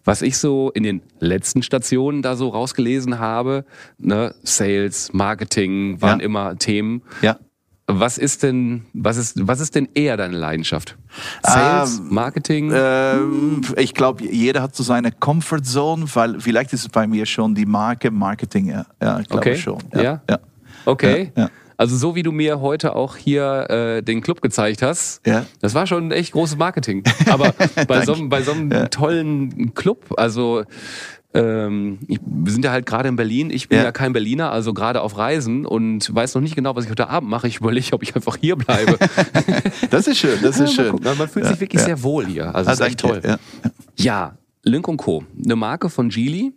Was 0.05 0.21
ich 0.21 0.37
so 0.37 0.69
in 0.71 0.83
den 0.83 1.01
letzten 1.19 1.63
Stationen 1.63 2.02
da 2.11 2.35
so 2.35 2.49
rausgelesen 2.49 3.19
habe, 3.19 3.65
ne, 3.97 4.33
Sales, 4.43 5.13
Marketing 5.13 6.01
waren 6.01 6.19
ja. 6.19 6.25
immer 6.25 6.57
Themen. 6.57 7.01
Ja. 7.21 7.37
Was 7.85 8.17
ist 8.17 8.43
denn, 8.43 8.85
was 8.93 9.17
ist, 9.17 9.45
was 9.45 9.59
ist 9.59 9.75
denn 9.75 9.89
eher 9.93 10.15
deine 10.15 10.37
Leidenschaft? 10.37 10.97
Sales, 11.41 11.99
ähm, 11.99 12.13
Marketing? 12.13 12.71
Ähm, 12.73 13.61
ich 13.75 13.93
glaube, 13.93 14.23
jeder 14.23 14.61
hat 14.61 14.73
so 14.73 14.83
seine 14.83 15.11
Comfort 15.11 15.63
Zone, 15.63 16.05
weil 16.13 16.39
vielleicht 16.39 16.71
ist 16.71 16.81
es 16.81 16.89
bei 16.89 17.07
mir 17.07 17.25
schon 17.25 17.55
die 17.55 17.65
Marke 17.65 18.09
Marketing, 18.09 18.67
ja, 18.67 18.85
ja 19.01 19.19
ich 19.19 19.27
glaube 19.27 19.49
okay. 19.49 19.57
schon. 19.57 19.79
Ja, 19.93 20.21
ja. 20.29 20.39
okay. 20.85 21.33
Ja, 21.35 21.49
also 21.77 21.97
so 21.97 22.15
wie 22.15 22.23
du 22.23 22.31
mir 22.31 22.61
heute 22.61 22.95
auch 22.95 23.17
hier 23.17 23.69
äh, 23.69 24.01
den 24.01 24.21
Club 24.21 24.41
gezeigt 24.41 24.81
hast, 24.81 25.25
ja. 25.25 25.45
das 25.59 25.73
war 25.73 25.87
schon 25.87 26.11
echt 26.11 26.31
großes 26.31 26.57
Marketing. 26.57 27.03
Aber 27.29 27.53
bei, 27.87 28.05
so, 28.05 28.15
bei 28.29 28.41
so 28.41 28.53
einem 28.53 28.71
ja. 28.71 28.87
tollen 28.87 29.73
Club, 29.73 30.13
also 30.17 30.63
ähm, 31.33 31.99
ich, 32.07 32.19
wir 32.25 32.51
sind 32.51 32.63
ja 32.65 32.71
halt 32.71 32.85
gerade 32.85 33.09
in 33.09 33.15
Berlin. 33.15 33.49
Ich 33.49 33.69
bin 33.69 33.79
ja. 33.79 33.85
ja. 33.85 33.91
kein 33.91 34.13
Berliner, 34.13 34.51
also 34.51 34.73
gerade 34.73 35.01
auf 35.01 35.17
Reisen 35.17 35.65
und 35.65 36.13
weiß 36.13 36.35
noch 36.35 36.41
nicht 36.41 36.55
genau, 36.55 36.75
was 36.75 36.85
ich 36.85 36.91
heute 36.91 37.09
Abend 37.09 37.29
mache. 37.29 37.47
Ich 37.47 37.57
überlege, 37.57 37.93
ob 37.93 38.03
ich 38.03 38.15
einfach 38.15 38.37
hier 38.37 38.55
bleibe. 38.55 38.97
das 39.89 40.07
ist 40.07 40.17
schön, 40.17 40.39
das 40.41 40.59
ist 40.59 40.77
ja, 40.77 40.85
schön. 40.85 40.99
Man, 41.17 41.27
fühlt 41.27 41.45
sich 41.45 41.59
wirklich 41.59 41.81
sehr 41.81 42.01
wohl 42.03 42.25
hier. 42.25 42.53
Also 42.53 42.69
das 42.69 42.79
ist 42.79 42.85
echt 42.85 42.99
toll. 42.99 43.21
Ja, 43.95 44.37
Link 44.63 44.85
Co., 44.97 45.23
eine 45.43 45.55
Marke 45.55 45.89
von 45.89 46.09
Geely 46.09 46.53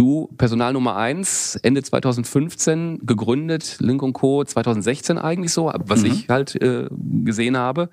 Du, 0.00 0.30
Personal 0.38 0.72
Nummer 0.72 0.96
1, 0.96 1.56
Ende 1.56 1.82
2015 1.82 3.00
gegründet, 3.02 3.76
Link 3.80 4.00
Co. 4.14 4.42
2016 4.42 5.18
eigentlich 5.18 5.52
so, 5.52 5.70
was 5.74 6.00
mhm. 6.00 6.06
ich 6.06 6.28
halt 6.30 6.54
äh, 6.56 6.88
gesehen 7.24 7.58
habe. 7.58 7.90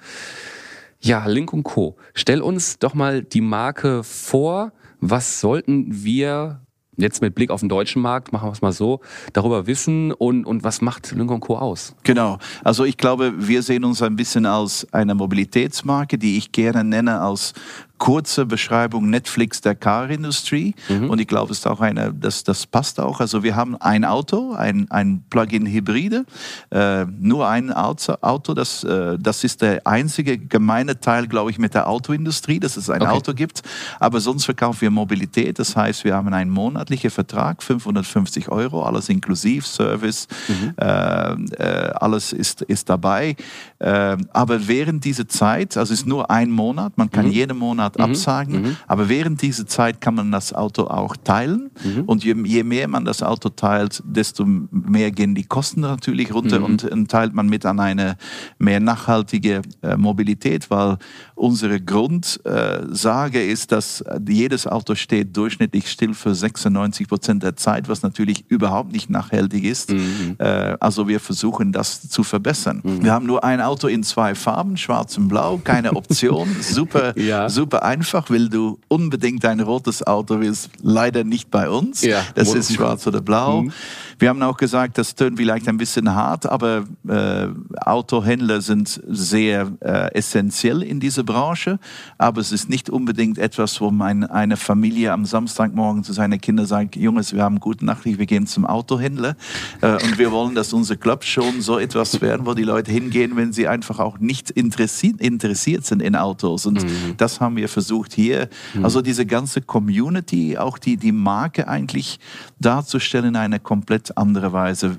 Ja, 1.01 1.25
Link 1.25 1.51
Co. 1.63 1.98
Stell 2.13 2.41
uns 2.41 2.79
doch 2.79 2.93
mal 2.93 3.24
die 3.24 3.41
Marke 3.41 4.03
vor. 4.03 4.72
Was 5.00 5.39
sollten 5.39 6.04
wir 6.04 6.62
jetzt 6.98 7.22
mit 7.22 7.36
Blick 7.36 7.51
auf 7.51 7.62
den 7.62 7.70
deutschen 7.70 8.01
Markt, 8.01 8.34
machen 8.34 8.48
wir 8.48 8.51
es 8.51 8.62
mal 8.62 8.72
so, 8.72 9.01
darüber 9.34 9.68
wissen 9.68 10.12
und, 10.12 10.46
und 10.46 10.63
was 10.63 10.82
macht 10.82 11.12
Link 11.12 11.39
Co. 11.42 11.58
aus? 11.58 11.96
Genau. 12.04 12.39
Also 12.63 12.84
ich 12.84 12.98
glaube, 12.98 13.48
wir 13.48 13.62
sehen 13.62 13.86
uns 13.86 14.01
ein 14.01 14.16
bisschen 14.16 14.46
als 14.46 14.92
eine 14.92 15.16
Mobilitätsmarke, 15.16 16.18
die 16.18 16.38
ich 16.38 16.51
gerne 16.51 16.84
nenne 16.84 17.22
als 17.22 17.54
kurze 17.98 18.46
Beschreibung 18.46 19.10
Netflix 19.10 19.62
der 19.62 19.75
Carindustrie. 19.75 20.75
Mhm. 20.89 21.10
Und 21.10 21.20
ich 21.20 21.27
glaube, 21.27 21.51
es 21.51 21.60
ist 21.60 21.68
auch 21.68 21.82
eine, 21.82 22.13
das, 22.13 22.44
das 22.44 22.68
passt 22.68 23.00
auch. 23.00 23.20
Also 23.20 23.44
wir 23.44 23.56
haben 23.56 23.75
ein 23.77 24.06
Auto, 24.06 24.54
ein, 24.54 24.88
ein 24.92 25.24
Plug-in-Hybride, 25.30 26.25
äh, 26.72 27.06
nur 27.06 27.48
ein 27.48 27.72
Auto. 27.72 28.54
Das, 28.54 28.84
äh, 28.84 29.18
das 29.20 29.44
ist 29.44 29.62
der 29.62 29.86
einzige 29.86 30.38
gemeine 30.38 31.00
Teil, 31.00 31.27
glaube 31.27 31.51
ich, 31.51 31.60
mit 31.60 31.74
der 31.74 31.88
Autoindustrie, 31.88 32.60
dass 32.60 32.77
es 32.77 32.89
ein 32.89 33.01
okay. 33.01 33.12
Auto 33.12 33.34
gibt. 33.34 33.62
Aber 34.00 34.20
sonst 34.20 34.46
verkaufen 34.46 34.82
wir 34.82 34.92
Mobilität. 34.92 35.60
Das 35.60 35.75
heißt, 35.75 36.04
wir 36.04 36.16
haben 36.16 36.34
einen 36.34 36.51
monatlichen 36.51 37.10
Vertrag, 37.10 37.63
550 37.63 38.50
Euro, 38.50 38.84
alles 38.84 39.10
inklusiv, 39.10 39.66
Service, 39.66 40.27
mhm. 40.48 40.74
äh, 40.77 41.34
äh 41.34 41.88
alles 41.98 42.34
ist, 42.34 42.62
ist 42.63 42.89
dabei. 42.89 43.36
Äh, 43.80 44.18
aber 44.34 44.68
während 44.68 45.04
dieser 45.06 45.27
Zeit, 45.27 45.77
also 45.77 45.94
es 45.94 46.01
ist 46.01 46.06
nur 46.06 46.30
ein 46.30 46.51
Monat, 46.51 46.98
man 46.98 47.10
kann 47.10 47.25
mhm. 47.25 47.32
jeden 47.32 47.58
Monat 47.58 47.87
Monat 47.88 47.98
mhm. 47.98 48.03
absagen. 48.03 48.62
Mhm. 48.62 48.77
Aber 48.88 49.10
während 49.10 49.41
dieser 49.41 49.65
Zeit 49.65 50.01
kann 50.01 50.15
man 50.15 50.32
das 50.32 50.53
Auto 50.53 50.84
auch 50.84 51.15
teilen. 51.17 51.72
Mhm. 51.84 52.03
Und 52.03 52.24
je, 52.24 52.36
je, 52.44 52.63
mehr 52.63 52.88
man 52.88 53.06
das 53.06 53.24
Auto 53.24 53.50
teilt, 53.50 54.03
desto 54.06 54.46
mehr 54.46 55.12
gehen 55.12 55.36
die 55.36 55.46
Kosten 55.46 55.82
natürlich 55.82 56.34
runter 56.34 56.60
mhm. 56.60 56.65
und, 56.65 56.84
und, 56.84 57.12
teilt 57.12 57.34
man 57.34 57.48
mit 57.48 57.65
an 57.65 57.79
eine 57.79 58.17
mehr 58.58 58.79
nachhaltige 58.79 59.62
äh, 59.82 59.96
Mobilität, 59.98 60.70
weil 60.70 60.98
unsere 61.38 61.79
Grundsage 61.79 63.44
ist, 63.44 63.72
dass 63.72 64.03
jedes 64.27 64.67
Auto 64.67 64.96
steht 64.96 65.38
durchschnittlich 65.38 65.89
still 65.89 66.13
für 66.13 66.34
96 66.34 67.08
Prozent 67.08 67.44
der 67.44 67.56
Zeit, 67.56 67.88
was 67.88 68.01
natürlich 68.01 68.46
überhaupt 68.50 68.91
nicht 68.91 69.10
nachhaltig 69.10 69.63
ist. 69.63 69.91
Mhm. 69.91 70.36
Äh, 70.39 70.75
also 70.79 71.08
wir 71.08 71.20
versuchen 71.20 71.72
das 71.72 72.10
zu 72.10 72.24
verbessern. 72.24 72.82
Mhm. 72.84 73.03
Wir 73.03 73.13
haben 73.13 73.25
nur 73.25 73.44
ein 73.44 73.62
Auto 73.62 73.88
in 73.88 74.03
zwei 74.03 74.36
Farben, 74.36 74.77
schwarz 74.77 75.17
und 75.17 75.27
blau, 75.27 75.60
keine 75.63 75.94
Option, 75.94 76.56
super, 76.62 77.17
ja. 77.17 77.50
super 77.50 77.84
einfach, 77.84 78.29
weil 78.29 78.50
du 78.50 78.79
unbedingt 78.88 79.46
ein 79.46 79.60
rotes 79.60 80.06
Auto 80.06 80.39
willst. 80.39 80.72
Leider 80.82 81.24
nicht 81.24 81.51
bei 81.51 81.70
uns. 81.70 82.01
Ja, 82.01 82.24
das 82.36 82.53
ist 82.53 82.74
schwarz 82.74 83.06
oder 83.06 83.22
blau. 83.22 83.63
Mhm. 83.63 83.74
Wir 84.20 84.29
haben 84.29 84.41
auch 84.41 84.58
gesagt, 84.58 84.98
das 84.98 85.13
tönt 85.13 85.38
vielleicht 85.38 85.67
ein 85.67 85.77
bisschen 85.77 86.13
hart, 86.15 86.48
aber 86.48 86.86
äh, 87.08 87.48
Autohändler 87.82 88.62
sind 88.62 89.00
sehr 89.08 89.72
äh, 89.82 90.12
essentiell 90.15 90.82
in 90.82 91.00
dieser 91.00 91.24
Branche. 91.27 91.77
Aber 92.17 92.41
es 92.41 92.51
ist 92.51 92.69
nicht 92.69 92.89
unbedingt 92.89 93.38
etwas, 93.38 93.79
wo 93.79 93.91
mein, 93.91 94.24
eine 94.24 94.57
Familie 94.57 95.13
am 95.13 95.25
Samstagmorgen 95.25 96.03
zu 96.03 96.13
seinen 96.13 96.41
Kindern 96.41 96.65
sagt, 96.65 96.96
Jungs, 96.96 97.34
wir 97.34 97.43
haben 97.43 97.60
gute 97.60 97.86
Nachricht, 97.86 98.17
wir 98.17 98.25
gehen 98.25 98.48
zum 98.48 98.65
Autohändler. 98.65 99.36
Äh, 99.81 99.93
und 100.03 100.17
wir 100.17 100.31
wollen, 100.31 100.55
dass 100.55 100.74
unser 100.74 100.96
Club 100.96 101.24
schon 101.24 101.62
so 101.62 101.77
etwas 101.77 102.19
werden, 102.22 102.48
wo 102.48 102.55
die 102.55 102.63
Leute 102.63 102.91
hingehen, 102.91 103.36
wenn 103.36 103.53
sie 103.53 103.67
einfach 103.67 104.00
auch 104.00 104.17
nicht 104.17 104.50
interessiert, 104.50 105.22
interessiert 105.22 105.86
sind 105.86 106.01
in 106.01 106.15
Autos. 106.15 106.65
Und 106.65 106.84
mhm. 106.84 107.13
das 107.17 107.39
haben 107.39 107.55
wir 107.57 107.69
versucht 107.69 108.13
hier. 108.13 108.50
Mhm. 108.74 108.86
Also 108.86 109.03
diese 109.03 109.27
ganze 109.27 109.62
Community, 109.62 110.57
auch 110.57 110.79
die, 110.79 110.98
die 110.98 111.12
Marke 111.12 111.67
eigentlich 111.67 112.19
darzustellen 112.60 113.27
in 113.27 113.36
einer 113.36 113.60
komplett 113.60 114.17
andere 114.17 114.53
Weise. 114.53 114.98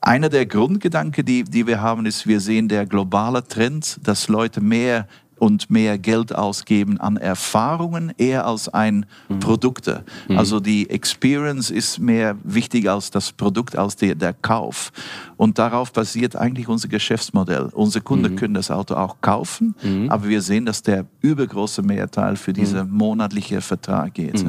Einer 0.00 0.30
der 0.30 0.46
Grundgedanken, 0.46 1.24
die, 1.26 1.44
die 1.44 1.66
wir 1.66 1.82
haben, 1.82 2.06
ist, 2.06 2.26
wir 2.26 2.40
sehen 2.40 2.68
der 2.68 2.86
globale 2.86 3.46
Trend, 3.46 4.00
dass 4.02 4.28
Leute 4.28 4.62
mehr 4.62 5.06
und 5.40 5.70
mehr 5.70 5.98
Geld 5.98 6.34
ausgeben 6.34 7.00
an 7.00 7.16
Erfahrungen 7.16 8.12
eher 8.18 8.46
als 8.46 8.68
ein 8.68 9.06
mhm. 9.28 9.40
Produkte. 9.40 10.04
Mhm. 10.28 10.38
Also 10.38 10.60
die 10.60 10.88
Experience 10.90 11.70
ist 11.70 11.98
mehr 11.98 12.36
wichtig 12.44 12.88
als 12.88 13.10
das 13.10 13.32
Produkt, 13.32 13.76
als 13.76 13.96
der, 13.96 14.14
der 14.14 14.34
Kauf. 14.34 14.92
Und 15.36 15.58
darauf 15.58 15.92
basiert 15.92 16.36
eigentlich 16.36 16.68
unser 16.68 16.88
Geschäftsmodell. 16.88 17.70
Unsere 17.72 18.04
Kunden 18.04 18.32
mhm. 18.32 18.36
können 18.36 18.54
das 18.54 18.70
Auto 18.70 18.94
auch 18.94 19.20
kaufen, 19.20 19.74
mhm. 19.82 20.10
aber 20.10 20.28
wir 20.28 20.42
sehen, 20.42 20.66
dass 20.66 20.82
der 20.82 21.06
übergroße 21.20 21.82
Mehrteil 21.82 22.36
für 22.36 22.52
diesen 22.52 22.88
mhm. 22.90 22.96
monatlichen 22.96 23.60
Vertrag 23.60 24.14
geht. 24.14 24.44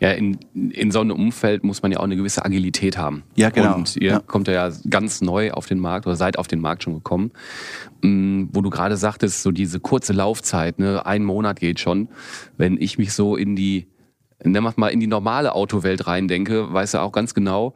Ja, 0.00 0.10
in, 0.10 0.38
in 0.54 0.90
so 0.90 1.00
einem 1.00 1.12
Umfeld 1.12 1.64
muss 1.64 1.82
man 1.82 1.92
ja 1.92 1.98
auch 1.98 2.04
eine 2.04 2.16
gewisse 2.16 2.44
Agilität 2.44 2.98
haben. 2.98 3.22
Ja, 3.36 3.50
genau. 3.50 3.74
Und 3.76 3.96
ihr 3.96 4.10
ja. 4.10 4.18
kommt 4.20 4.48
ja 4.48 4.70
ganz 4.90 5.20
neu 5.20 5.52
auf 5.52 5.66
den 5.66 5.78
Markt 5.78 6.06
oder 6.06 6.16
seid 6.16 6.38
auf 6.38 6.48
den 6.48 6.60
Markt 6.60 6.82
schon 6.82 6.94
gekommen. 6.94 7.30
Mm, 8.02 8.46
wo 8.52 8.60
du 8.60 8.70
gerade 8.70 8.96
sagtest, 8.96 9.42
so 9.42 9.50
diese 9.50 9.80
kurze 9.80 10.12
Laufzeit, 10.12 10.78
ne, 10.78 11.06
ein 11.06 11.24
Monat 11.24 11.60
geht 11.60 11.80
schon. 11.80 12.08
Wenn 12.56 12.80
ich 12.80 12.98
mich 12.98 13.12
so 13.12 13.36
in 13.36 13.56
die, 13.56 13.86
wir 14.42 14.60
mal, 14.76 14.88
in 14.88 15.00
die 15.00 15.06
normale 15.06 15.54
Autowelt 15.54 16.06
reindenke, 16.06 16.72
weißt 16.72 16.94
du 16.94 16.98
auch 16.98 17.12
ganz 17.12 17.34
genau, 17.34 17.74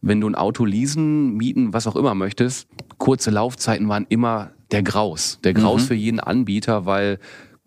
wenn 0.00 0.20
du 0.20 0.28
ein 0.28 0.34
Auto 0.34 0.64
leasen, 0.66 1.34
mieten, 1.34 1.72
was 1.72 1.86
auch 1.86 1.96
immer 1.96 2.14
möchtest, 2.14 2.68
kurze 2.98 3.30
Laufzeiten 3.30 3.88
waren 3.88 4.06
immer 4.10 4.50
der 4.70 4.82
Graus. 4.82 5.38
Der 5.44 5.54
Graus 5.54 5.82
mhm. 5.82 5.86
für 5.86 5.94
jeden 5.94 6.20
Anbieter, 6.20 6.84
weil 6.84 7.18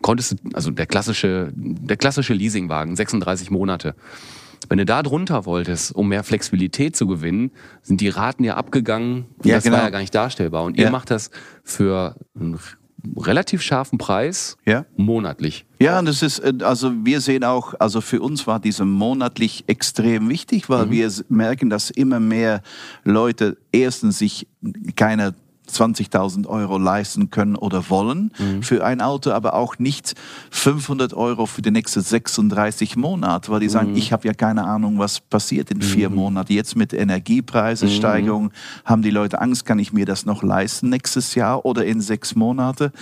konntest 0.02 0.32
du, 0.32 0.36
also 0.54 0.70
der 0.70 0.86
klassische, 0.86 1.52
der 1.54 1.96
klassische 1.96 2.34
Leasingwagen, 2.34 2.96
36 2.96 3.50
Monate. 3.50 3.94
Wenn 4.68 4.78
du 4.78 4.84
da 4.84 5.02
drunter 5.02 5.46
wolltest, 5.46 5.94
um 5.94 6.08
mehr 6.08 6.24
Flexibilität 6.24 6.96
zu 6.96 7.06
gewinnen, 7.06 7.52
sind 7.82 8.00
die 8.00 8.08
Raten 8.08 8.44
ja 8.44 8.56
abgegangen. 8.56 9.26
Ja, 9.44 9.56
das 9.56 9.64
genau. 9.64 9.76
war 9.76 9.84
ja 9.84 9.90
gar 9.90 10.00
nicht 10.00 10.14
darstellbar. 10.14 10.64
Und 10.64 10.76
ja. 10.76 10.86
ihr 10.86 10.90
macht 10.90 11.10
das 11.10 11.30
für 11.62 12.16
einen 12.38 12.58
relativ 13.16 13.62
scharfen 13.62 13.98
Preis 13.98 14.56
ja. 14.66 14.84
monatlich. 14.96 15.64
Ja, 15.78 15.98
und 15.98 16.06
das 16.06 16.22
ist, 16.22 16.40
äh, 16.40 16.52
also 16.62 16.92
wir 17.04 17.20
sehen 17.20 17.44
auch, 17.44 17.74
also 17.78 18.00
für 18.00 18.20
uns 18.20 18.46
war 18.46 18.58
diese 18.60 18.84
monatlich 18.84 19.64
extrem 19.68 20.28
wichtig, 20.28 20.68
weil 20.68 20.86
mhm. 20.86 20.90
wir 20.90 21.12
merken, 21.28 21.70
dass 21.70 21.90
immer 21.90 22.20
mehr 22.20 22.62
Leute 23.04 23.56
erstens 23.72 24.18
sich 24.18 24.48
keine 24.96 25.34
20.000 25.68 26.46
Euro 26.46 26.78
leisten 26.78 27.30
können 27.30 27.56
oder 27.56 27.90
wollen 27.90 28.32
mhm. 28.38 28.62
für 28.62 28.84
ein 28.84 29.00
Auto, 29.00 29.30
aber 29.30 29.54
auch 29.54 29.78
nicht 29.78 30.14
500 30.50 31.14
Euro 31.14 31.46
für 31.46 31.62
die 31.62 31.70
nächsten 31.70 32.00
36 32.00 32.96
Monate, 32.96 33.50
weil 33.50 33.60
die 33.60 33.68
sagen, 33.68 33.92
mhm. 33.92 33.96
ich 33.96 34.12
habe 34.12 34.26
ja 34.26 34.34
keine 34.34 34.64
Ahnung, 34.64 34.98
was 34.98 35.20
passiert 35.20 35.70
in 35.70 35.82
vier 35.82 36.10
mhm. 36.10 36.16
Monaten. 36.16 36.52
Jetzt 36.52 36.76
mit 36.76 36.92
Energiepreisesteigerung 36.92 38.44
mhm. 38.44 38.50
haben 38.84 39.02
die 39.02 39.10
Leute 39.10 39.40
Angst, 39.40 39.66
kann 39.66 39.78
ich 39.78 39.92
mir 39.92 40.06
das 40.06 40.26
noch 40.26 40.42
leisten 40.42 40.88
nächstes 40.88 41.34
Jahr 41.34 41.64
oder 41.64 41.84
in 41.84 42.00
sechs 42.00 42.34
Monate? 42.34 42.92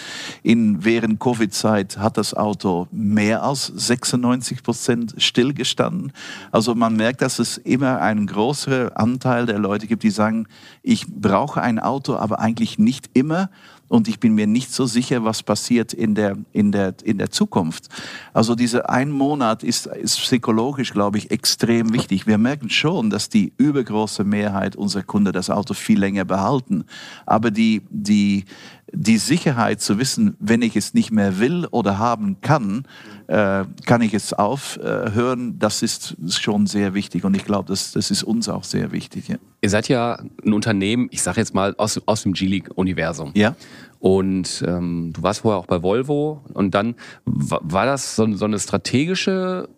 In, 0.42 0.84
während 0.84 1.20
Covid-Zeit 1.20 1.98
hat 1.98 2.16
das 2.18 2.34
Auto 2.34 2.88
mehr 2.90 3.42
als 3.42 3.66
96 3.66 4.62
Prozent 4.62 5.14
stillgestanden. 5.18 6.12
Also 6.50 6.74
man 6.74 6.96
merkt, 6.96 7.22
dass 7.22 7.38
es 7.38 7.58
immer 7.58 8.00
einen 8.00 8.26
größeren 8.26 8.90
Anteil 8.96 9.46
der 9.46 9.58
Leute 9.58 9.86
gibt, 9.86 10.02
die 10.02 10.10
sagen, 10.10 10.46
ich 10.82 11.06
brauche 11.06 11.60
ein 11.60 11.78
Auto, 11.78 12.16
aber 12.16 12.40
eigentlich 12.40 12.55
nicht 12.78 13.10
immer 13.14 13.50
und 13.88 14.08
ich 14.08 14.18
bin 14.18 14.34
mir 14.34 14.46
nicht 14.46 14.72
so 14.72 14.86
sicher, 14.86 15.24
was 15.24 15.42
passiert 15.42 15.92
in 15.92 16.14
der, 16.14 16.36
in 16.52 16.72
der, 16.72 16.94
in 17.04 17.18
der 17.18 17.30
Zukunft. 17.30 17.88
Also 18.32 18.54
dieser 18.54 18.90
ein 18.90 19.10
Monat 19.10 19.62
ist, 19.62 19.86
ist 19.86 20.18
psychologisch, 20.18 20.92
glaube 20.92 21.18
ich, 21.18 21.30
extrem 21.30 21.92
wichtig. 21.92 22.26
Wir 22.26 22.38
merken 22.38 22.68
schon, 22.68 23.10
dass 23.10 23.28
die 23.28 23.52
übergroße 23.58 24.24
Mehrheit 24.24 24.74
unserer 24.74 25.04
Kunden 25.04 25.32
das 25.32 25.50
Auto 25.50 25.74
viel 25.74 26.00
länger 26.00 26.24
behalten. 26.24 26.84
Aber 27.26 27.50
die, 27.52 27.82
die, 27.90 28.44
die 28.92 29.18
Sicherheit 29.18 29.80
zu 29.80 29.98
wissen, 29.98 30.36
wenn 30.38 30.62
ich 30.62 30.76
es 30.76 30.94
nicht 30.94 31.10
mehr 31.10 31.38
will 31.38 31.66
oder 31.70 31.98
haben 31.98 32.40
kann, 32.40 32.84
äh, 33.26 33.64
kann 33.84 34.00
ich 34.02 34.14
es 34.14 34.32
aufhören, 34.32 35.58
das 35.58 35.82
ist 35.82 36.16
schon 36.32 36.66
sehr 36.66 36.94
wichtig. 36.94 37.24
Und 37.24 37.34
ich 37.34 37.44
glaube, 37.44 37.68
das, 37.68 37.92
das 37.92 38.10
ist 38.10 38.22
uns 38.22 38.48
auch 38.48 38.64
sehr 38.64 38.92
wichtig. 38.92 39.28
Ja. 39.28 39.36
Ihr 39.60 39.70
seid 39.70 39.88
ja 39.88 40.22
ein 40.44 40.52
Unternehmen, 40.52 41.08
ich 41.10 41.22
sage 41.22 41.40
jetzt 41.40 41.54
mal 41.54 41.74
aus, 41.78 42.00
aus 42.06 42.22
dem 42.22 42.32
G-League-Universum. 42.32 43.32
Ja. 43.34 43.56
Und 44.06 44.62
ähm, 44.64 45.10
du 45.12 45.22
warst 45.24 45.40
vorher 45.40 45.58
auch 45.58 45.66
bei 45.66 45.82
Volvo 45.82 46.40
und 46.54 46.76
dann 46.76 46.94
war 47.24 47.86
das 47.86 48.14
so, 48.14 48.32
so 48.36 48.44
eine 48.44 48.60
strategische 48.60 49.68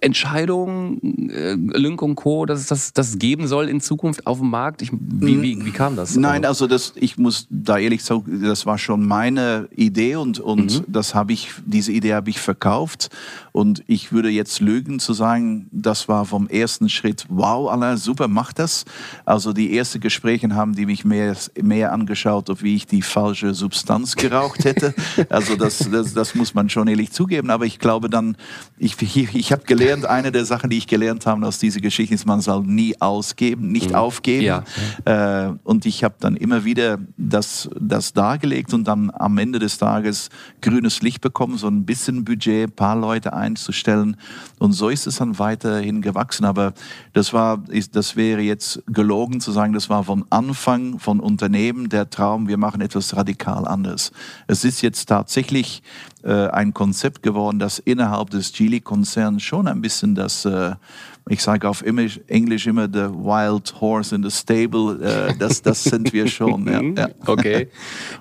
Entscheidung, 0.00 1.28
äh, 1.28 1.52
Lynk 1.52 2.00
und 2.00 2.14
Co., 2.14 2.46
dass 2.46 2.60
es 2.60 2.66
das, 2.68 2.92
das 2.94 3.18
geben 3.18 3.46
soll 3.46 3.68
in 3.68 3.82
Zukunft 3.82 4.26
auf 4.26 4.38
dem 4.38 4.48
Markt? 4.48 4.80
Ich, 4.80 4.90
wie, 4.92 5.42
wie, 5.42 5.62
wie 5.62 5.70
kam 5.72 5.94
das? 5.94 6.16
Nein, 6.16 6.46
also 6.46 6.66
das, 6.66 6.94
ich 6.96 7.18
muss 7.18 7.48
da 7.50 7.76
ehrlich 7.76 8.02
sagen, 8.02 8.40
das 8.42 8.64
war 8.64 8.78
schon 8.78 9.06
meine 9.06 9.68
Idee 9.76 10.16
und, 10.16 10.40
und 10.40 10.80
mhm. 10.80 10.84
das 10.88 11.14
habe 11.14 11.34
ich, 11.34 11.50
diese 11.66 11.92
Idee 11.92 12.14
habe 12.14 12.30
ich 12.30 12.40
verkauft 12.40 13.10
und 13.52 13.84
ich 13.86 14.10
würde 14.10 14.30
jetzt 14.30 14.60
lügen 14.60 15.00
zu 15.00 15.12
sagen, 15.12 15.68
das 15.70 16.08
war 16.08 16.24
vom 16.24 16.48
ersten 16.48 16.88
Schritt, 16.88 17.26
wow, 17.28 17.70
Alain, 17.70 17.98
super, 17.98 18.26
mach 18.26 18.54
das. 18.54 18.86
Also 19.26 19.52
die 19.52 19.76
ersten 19.76 20.00
Gespräche 20.00 20.48
haben 20.54 20.74
die 20.74 20.86
mich 20.86 21.04
mehr, 21.04 21.36
mehr 21.60 21.92
angeschaut, 21.92 22.48
ob 22.48 22.62
wie 22.62 22.76
ich 22.76 22.86
die 22.86 23.02
falsche 23.02 23.49
Substanz 23.54 24.16
geraucht 24.16 24.64
hätte. 24.64 24.94
Also 25.28 25.56
das, 25.56 25.88
das, 25.90 26.14
das 26.14 26.34
muss 26.34 26.54
man 26.54 26.68
schon 26.68 26.88
ehrlich 26.88 27.12
zugeben. 27.12 27.50
Aber 27.50 27.66
ich 27.66 27.78
glaube 27.78 28.08
dann, 28.08 28.36
ich, 28.78 29.00
ich, 29.00 29.34
ich 29.34 29.52
habe 29.52 29.64
gelernt, 29.64 30.06
eine 30.06 30.32
der 30.32 30.44
Sachen, 30.44 30.70
die 30.70 30.78
ich 30.78 30.86
gelernt 30.86 31.26
habe 31.26 31.46
aus 31.46 31.58
dieser 31.58 31.80
Geschichte 31.80 32.14
ist, 32.14 32.26
man 32.26 32.40
soll 32.40 32.62
nie 32.64 33.00
ausgeben, 33.00 33.72
nicht 33.72 33.90
mhm. 33.90 33.96
aufgeben. 33.96 34.44
Ja. 34.44 34.64
Äh, 35.04 35.52
und 35.64 35.86
ich 35.86 36.04
habe 36.04 36.14
dann 36.20 36.36
immer 36.36 36.64
wieder 36.64 36.98
das, 37.16 37.68
das 37.78 38.12
dargelegt 38.12 38.72
und 38.74 38.84
dann 38.84 39.10
am 39.14 39.36
Ende 39.38 39.58
des 39.58 39.78
Tages 39.78 40.30
grünes 40.60 41.02
Licht 41.02 41.20
bekommen, 41.20 41.58
so 41.58 41.68
ein 41.68 41.84
bisschen 41.84 42.24
Budget, 42.24 42.68
ein 42.68 42.72
paar 42.72 42.96
Leute 42.96 43.32
einzustellen. 43.32 44.16
Und 44.58 44.72
so 44.72 44.88
ist 44.88 45.06
es 45.06 45.16
dann 45.16 45.38
weiterhin 45.38 46.02
gewachsen. 46.02 46.44
Aber 46.44 46.72
das 47.12 47.32
war, 47.32 47.62
das 47.92 48.16
wäre 48.16 48.40
jetzt 48.40 48.82
gelogen 48.86 49.40
zu 49.40 49.52
sagen, 49.52 49.72
das 49.72 49.88
war 49.88 50.04
von 50.04 50.24
Anfang 50.30 50.98
von 50.98 51.20
Unternehmen 51.20 51.88
der 51.88 52.10
Traum, 52.10 52.48
wir 52.48 52.56
machen 52.56 52.80
etwas 52.80 53.16
radikal 53.16 53.39
anders. 53.46 54.12
Es 54.46 54.64
ist 54.64 54.82
jetzt 54.82 55.06
tatsächlich 55.06 55.82
äh, 56.22 56.48
ein 56.48 56.74
Konzept 56.74 57.22
geworden, 57.22 57.58
das 57.58 57.78
innerhalb 57.78 58.28
des 58.28 58.52
Geely-Konzerns 58.52 59.42
schon 59.42 59.66
ein 59.66 59.80
bisschen 59.80 60.14
das, 60.14 60.44
äh, 60.44 60.72
ich 61.30 61.42
sage 61.42 61.66
auf 61.66 61.80
Englisch 61.82 62.66
immer, 62.66 62.88
the 62.92 63.08
wild 63.08 63.80
horse 63.80 64.14
in 64.14 64.22
the 64.22 64.30
stable, 64.30 64.98
äh, 65.02 65.34
das, 65.38 65.62
das 65.62 65.82
sind 65.82 66.12
wir 66.12 66.26
schon. 66.26 66.66
ja, 66.66 66.82
ja. 66.82 67.08
Okay. 67.26 67.68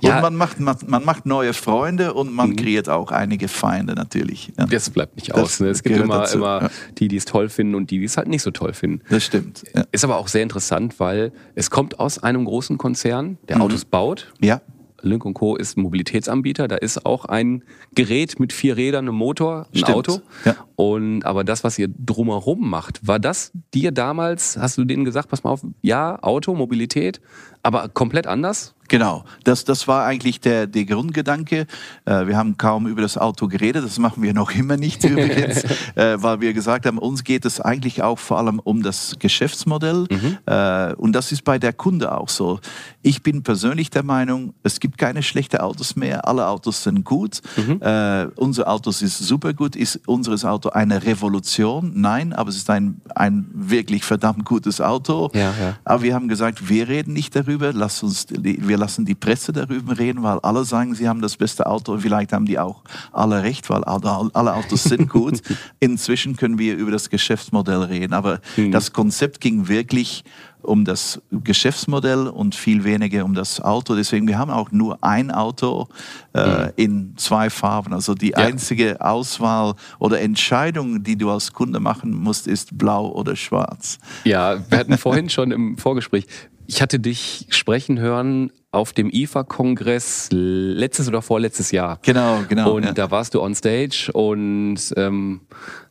Und 0.02 0.08
ja. 0.08 0.22
man, 0.22 0.36
macht, 0.36 0.62
man, 0.62 0.78
man, 0.88 1.04
macht 1.04 1.26
neue 1.26 1.54
Freunde 1.54 2.14
und 2.14 2.32
man 2.32 2.52
mhm. 2.52 2.56
kreiert 2.56 2.88
auch 2.88 3.12
einige 3.12 3.50
Feinde 3.50 3.96
natürlich. 3.96 4.54
Das 4.56 4.90
bleibt 4.90 5.18
nicht 5.18 5.36
aus. 5.36 5.60
Ne? 5.60 5.68
Es 5.68 5.84
gibt 5.84 5.98
immer, 5.98 6.32
immer 6.32 6.70
die, 7.00 7.10
die 7.10 7.18
es 7.18 7.26
toll 7.26 7.50
finden 7.50 7.76
und 7.76 7.92
die, 7.92 8.00
die 8.00 8.06
es 8.06 8.16
halt 8.16 8.30
nicht 8.30 8.44
so 8.44 8.52
toll 8.52 8.72
finden. 8.72 9.02
Das 9.10 9.26
stimmt. 9.26 9.64
Ist 9.92 10.06
aber 10.06 10.18
auch 10.18 10.30
sehr 10.30 10.44
interessant, 10.44 11.02
weil 11.02 11.34
es 11.56 11.70
kommt 11.70 12.00
aus 12.00 12.20
einem 12.20 12.46
großen 12.46 12.78
Konzern, 12.78 13.38
der 13.50 13.58
mhm. 13.58 13.64
Autos 13.64 13.84
baut. 13.84 14.32
Ja. 14.40 14.62
Lynk 15.02 15.34
Co. 15.34 15.56
ist 15.56 15.78
ein 15.78 15.82
Mobilitätsanbieter. 15.82 16.68
Da 16.68 16.76
ist 16.76 17.06
auch 17.06 17.26
ein 17.26 17.64
Gerät 17.96 18.40
mit 18.40 18.54
vier 18.54 18.78
Rädern, 18.78 19.06
einem 19.06 19.16
Motor, 19.16 19.68
ein 19.74 19.80
Stimmt. 19.80 19.98
Auto. 19.98 20.22
Ja. 20.46 20.56
Und 20.76 21.26
aber 21.26 21.44
das, 21.44 21.64
was 21.64 21.78
ihr 21.80 21.88
drumherum 21.88 22.70
macht, 22.70 23.06
war 23.08 23.20
das 23.20 23.52
dir 23.74 23.92
damals, 23.92 24.58
hast 24.58 24.78
du 24.78 24.86
denen 24.86 25.06
gesagt, 25.06 25.30
pass 25.30 25.44
mal 25.44 25.52
auf, 25.52 25.66
ja, 25.82 26.22
Auto, 26.22 26.54
Mobilität, 26.56 27.22
aber 27.64 27.90
komplett 27.90 28.28
anders? 28.28 28.76
Genau, 28.90 29.24
das, 29.44 29.64
das 29.64 29.88
war 29.88 30.06
eigentlich 30.06 30.42
der, 30.42 30.68
der 30.68 30.86
Grundgedanke. 30.86 31.68
Äh, 32.06 32.28
wir 32.28 32.36
haben 32.36 32.58
kaum 32.58 32.88
über 32.88 33.02
das 33.02 33.18
Auto 33.18 33.48
geredet, 33.48 33.86
das 33.86 34.00
machen 34.00 34.22
wir 34.24 34.34
noch 34.34 34.52
immer 34.52 34.78
nicht 34.78 35.04
übrigens, 35.06 35.64
äh, 35.96 36.22
weil 36.22 36.42
wir 36.42 36.54
gesagt 36.54 36.86
haben, 36.86 36.98
uns 36.98 37.24
geht 37.24 37.46
es 37.46 37.62
eigentlich 37.62 38.02
auch 38.04 38.20
vor 38.20 38.40
allem 38.40 38.60
um 38.60 38.84
das 38.84 39.16
Geschäftsmodell 39.20 40.08
mhm. 40.10 40.38
äh, 40.46 40.94
und 40.96 41.14
das 41.14 41.32
ist 41.32 41.44
bei 41.44 41.60
der 41.60 41.72
Kunde 41.72 42.12
auch 42.12 42.30
so. 42.30 42.60
Ich 43.02 43.24
bin 43.24 43.44
persönlich 43.44 43.92
der 43.92 44.04
Meinung, 44.04 44.54
es 44.64 44.80
gibt 44.80 44.98
keine 44.98 45.24
schlechten 45.24 45.58
Autos 45.58 45.96
mehr, 45.96 46.28
alle 46.28 46.48
Autos 46.48 46.84
sind 46.84 47.06
gut, 47.06 47.42
mhm. 47.56 47.82
äh, 47.82 48.26
unser 48.36 48.68
Auto 48.68 48.90
ist 48.90 49.20
super 49.20 49.54
gut, 49.54 49.76
ist 49.76 50.02
unseres 50.08 50.44
Auto 50.46 50.70
eine 50.70 51.06
Revolution? 51.06 51.92
Nein, 51.96 52.34
aber 52.34 52.50
es 52.50 52.58
ist 52.58 52.70
ein, 52.70 53.02
ein 53.16 53.48
wirklich 53.54 54.04
verdammt 54.04 54.46
gutes 54.46 54.82
Auto. 54.82 55.30
Ja, 55.34 55.54
ja. 55.62 55.78
Aber 55.84 56.02
wir 56.02 56.16
haben 56.16 56.28
gesagt, 56.28 56.70
wir 56.70 56.88
reden 56.88 57.14
nicht 57.14 57.36
darüber, 57.36 57.72
lass 57.72 58.02
uns, 58.02 58.26
wir 58.32 58.79
lassen 58.80 59.06
die 59.06 59.16
Presse 59.16 59.52
darüber 59.52 59.98
reden, 59.98 60.24
weil 60.24 60.40
alle 60.40 60.66
sagen, 60.66 60.96
sie 60.96 61.08
haben 61.08 61.22
das 61.22 61.38
beste 61.38 61.68
Auto. 61.68 61.98
Vielleicht 62.00 62.34
haben 62.34 62.46
die 62.46 62.58
auch 62.58 62.84
alle 63.12 63.44
recht, 63.44 63.70
weil 63.70 63.84
alle 63.84 64.54
Autos 64.56 64.84
sind 64.84 65.10
gut. 65.10 65.42
Inzwischen 65.80 66.36
können 66.36 66.58
wir 66.58 66.76
über 66.76 66.92
das 66.92 67.10
Geschäftsmodell 67.10 67.84
reden. 67.84 68.14
Aber 68.14 68.40
mhm. 68.58 68.72
das 68.72 68.94
Konzept 68.94 69.42
ging 69.42 69.68
wirklich 69.68 70.24
um 70.62 70.84
das 70.84 71.22
Geschäftsmodell 71.32 72.28
und 72.28 72.54
viel 72.54 72.84
weniger 72.84 73.24
um 73.24 73.34
das 73.34 73.62
Auto. 73.62 73.96
Deswegen, 73.96 74.28
wir 74.28 74.38
haben 74.38 74.52
auch 74.52 74.72
nur 74.72 75.04
ein 75.04 75.32
Auto 75.32 75.88
äh, 76.34 76.66
mhm. 76.66 76.72
in 76.76 77.14
zwei 77.18 77.50
Farben. 77.50 77.94
Also 77.94 78.14
die 78.14 78.32
ja. 78.32 78.38
einzige 78.38 79.00
Auswahl 79.00 79.76
oder 80.00 80.20
Entscheidung, 80.20 81.04
die 81.04 81.16
du 81.16 81.30
als 81.30 81.54
Kunde 81.54 81.80
machen 81.80 82.14
musst, 82.14 82.48
ist 82.48 82.78
blau 82.78 83.10
oder 83.10 83.36
schwarz. 83.36 84.00
Ja, 84.26 84.60
wir 84.70 84.78
hatten 84.78 84.98
vorhin 84.98 85.30
schon 85.30 85.52
im 85.52 85.78
Vorgespräch, 85.78 86.26
ich 86.70 86.84
hatte 86.84 87.00
dich 87.00 87.48
sprechen 87.50 88.00
hören 88.00 88.52
auf 88.72 88.94
dem 88.94 89.10
IFA-Kongress 89.10 90.30
letztes 90.32 91.08
oder 91.08 91.24
vorletztes 91.24 91.72
Jahr. 91.72 91.98
Genau, 92.04 92.44
genau. 92.48 92.74
Und 92.74 92.86
ja. 92.86 92.92
da 92.92 93.10
warst 93.10 93.34
du 93.34 93.42
on 93.42 93.56
stage 93.56 94.12
und 94.14 94.78
ähm, 94.96 95.42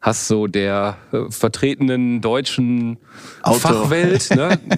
hast 0.00 0.28
so 0.28 0.46
der 0.46 0.96
äh, 1.10 1.30
vertretenen 1.30 2.20
deutschen 2.20 2.98
Auto. 3.42 3.58
Fachwelt, 3.58 4.30
ne? 4.30 4.58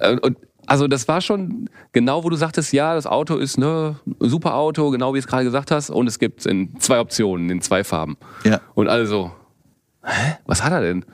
Äh, 0.00 0.18
und 0.18 0.36
also 0.66 0.88
das 0.88 1.06
war 1.06 1.20
schon 1.20 1.70
genau, 1.92 2.24
wo 2.24 2.28
du 2.28 2.34
sagtest, 2.34 2.72
ja, 2.72 2.96
das 2.96 3.06
Auto 3.06 3.36
ist 3.36 3.56
ne 3.56 3.94
super 4.18 4.56
Auto, 4.56 4.90
genau 4.90 5.14
wie 5.14 5.18
du 5.18 5.20
es 5.20 5.28
gerade 5.28 5.44
gesagt 5.44 5.70
hast, 5.70 5.90
und 5.90 6.08
es 6.08 6.18
gibt 6.18 6.44
in 6.44 6.80
zwei 6.80 6.98
Optionen, 6.98 7.50
in 7.50 7.60
zwei 7.60 7.84
Farben. 7.84 8.16
Ja. 8.42 8.60
Und 8.74 8.88
also, 8.88 9.30
hä? 10.02 10.38
Was 10.46 10.64
hat 10.64 10.72
er 10.72 10.80
denn? 10.80 11.04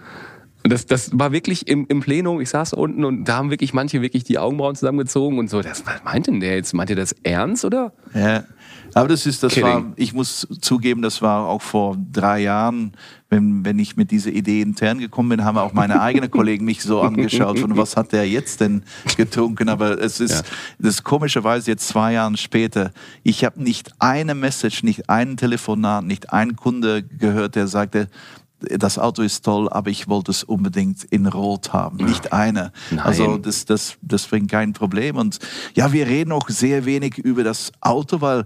Und 0.68 0.74
das, 0.74 0.84
das 0.84 1.18
war 1.18 1.32
wirklich 1.32 1.66
im, 1.66 1.86
im 1.88 2.00
Plenum, 2.00 2.42
ich 2.42 2.50
saß 2.50 2.74
unten 2.74 3.02
und 3.06 3.24
da 3.24 3.38
haben 3.38 3.48
wirklich 3.48 3.72
manche 3.72 4.02
wirklich 4.02 4.24
die 4.24 4.38
Augenbrauen 4.38 4.76
zusammengezogen 4.76 5.38
und 5.38 5.48
so. 5.48 5.62
Das, 5.62 5.86
was 5.86 6.04
meint 6.04 6.26
denn 6.26 6.40
der 6.40 6.56
jetzt? 6.56 6.74
Meint 6.74 6.90
ihr 6.90 6.96
das 6.96 7.12
ernst 7.22 7.64
oder? 7.64 7.94
Ja. 8.12 8.44
Aber 8.92 9.08
das 9.08 9.24
ist, 9.24 9.42
das 9.42 9.54
Kidding. 9.54 9.66
war, 9.66 9.92
ich 9.96 10.12
muss 10.12 10.46
zugeben, 10.60 11.00
das 11.00 11.22
war 11.22 11.46
auch 11.46 11.62
vor 11.62 11.96
drei 12.12 12.40
Jahren, 12.40 12.92
wenn, 13.30 13.64
wenn 13.64 13.78
ich 13.78 13.96
mit 13.96 14.10
dieser 14.10 14.30
Idee 14.30 14.60
intern 14.60 14.98
gekommen 14.98 15.30
bin, 15.30 15.44
haben 15.46 15.56
auch 15.56 15.72
meine 15.72 16.00
eigenen 16.02 16.30
Kollegen 16.30 16.66
mich 16.66 16.82
so 16.82 17.00
angeschaut 17.00 17.58
von 17.58 17.74
was 17.78 17.96
hat 17.96 18.12
der 18.12 18.28
jetzt 18.28 18.60
denn 18.60 18.82
getrunken. 19.16 19.70
Aber 19.70 19.98
es 19.98 20.20
ist, 20.20 20.32
ja. 20.32 20.42
das 20.80 20.96
ist 20.96 21.02
komischerweise 21.02 21.70
jetzt 21.70 21.88
zwei 21.88 22.12
Jahre 22.12 22.36
später, 22.36 22.92
ich 23.22 23.42
habe 23.42 23.62
nicht 23.62 23.92
eine 24.00 24.34
Message, 24.34 24.82
nicht 24.82 25.08
einen 25.08 25.38
Telefonat, 25.38 26.04
nicht 26.04 26.30
einen 26.30 26.56
Kunde 26.56 27.02
gehört, 27.02 27.54
der 27.56 27.68
sagte, 27.68 28.08
das 28.60 28.98
Auto 28.98 29.22
ist 29.22 29.44
toll, 29.44 29.68
aber 29.68 29.90
ich 29.90 30.08
wollte 30.08 30.30
es 30.30 30.42
unbedingt 30.42 31.04
in 31.04 31.26
Rot 31.26 31.72
haben, 31.72 31.98
nicht 31.98 32.32
eine. 32.32 32.72
Nein. 32.90 33.00
Also 33.00 33.38
das, 33.38 33.64
das, 33.64 33.96
das 34.02 34.26
bringt 34.26 34.50
kein 34.50 34.72
Problem. 34.72 35.16
Und 35.16 35.38
ja, 35.74 35.92
wir 35.92 36.06
reden 36.06 36.32
auch 36.32 36.48
sehr 36.48 36.84
wenig 36.84 37.18
über 37.18 37.44
das 37.44 37.72
Auto, 37.80 38.20
weil 38.20 38.44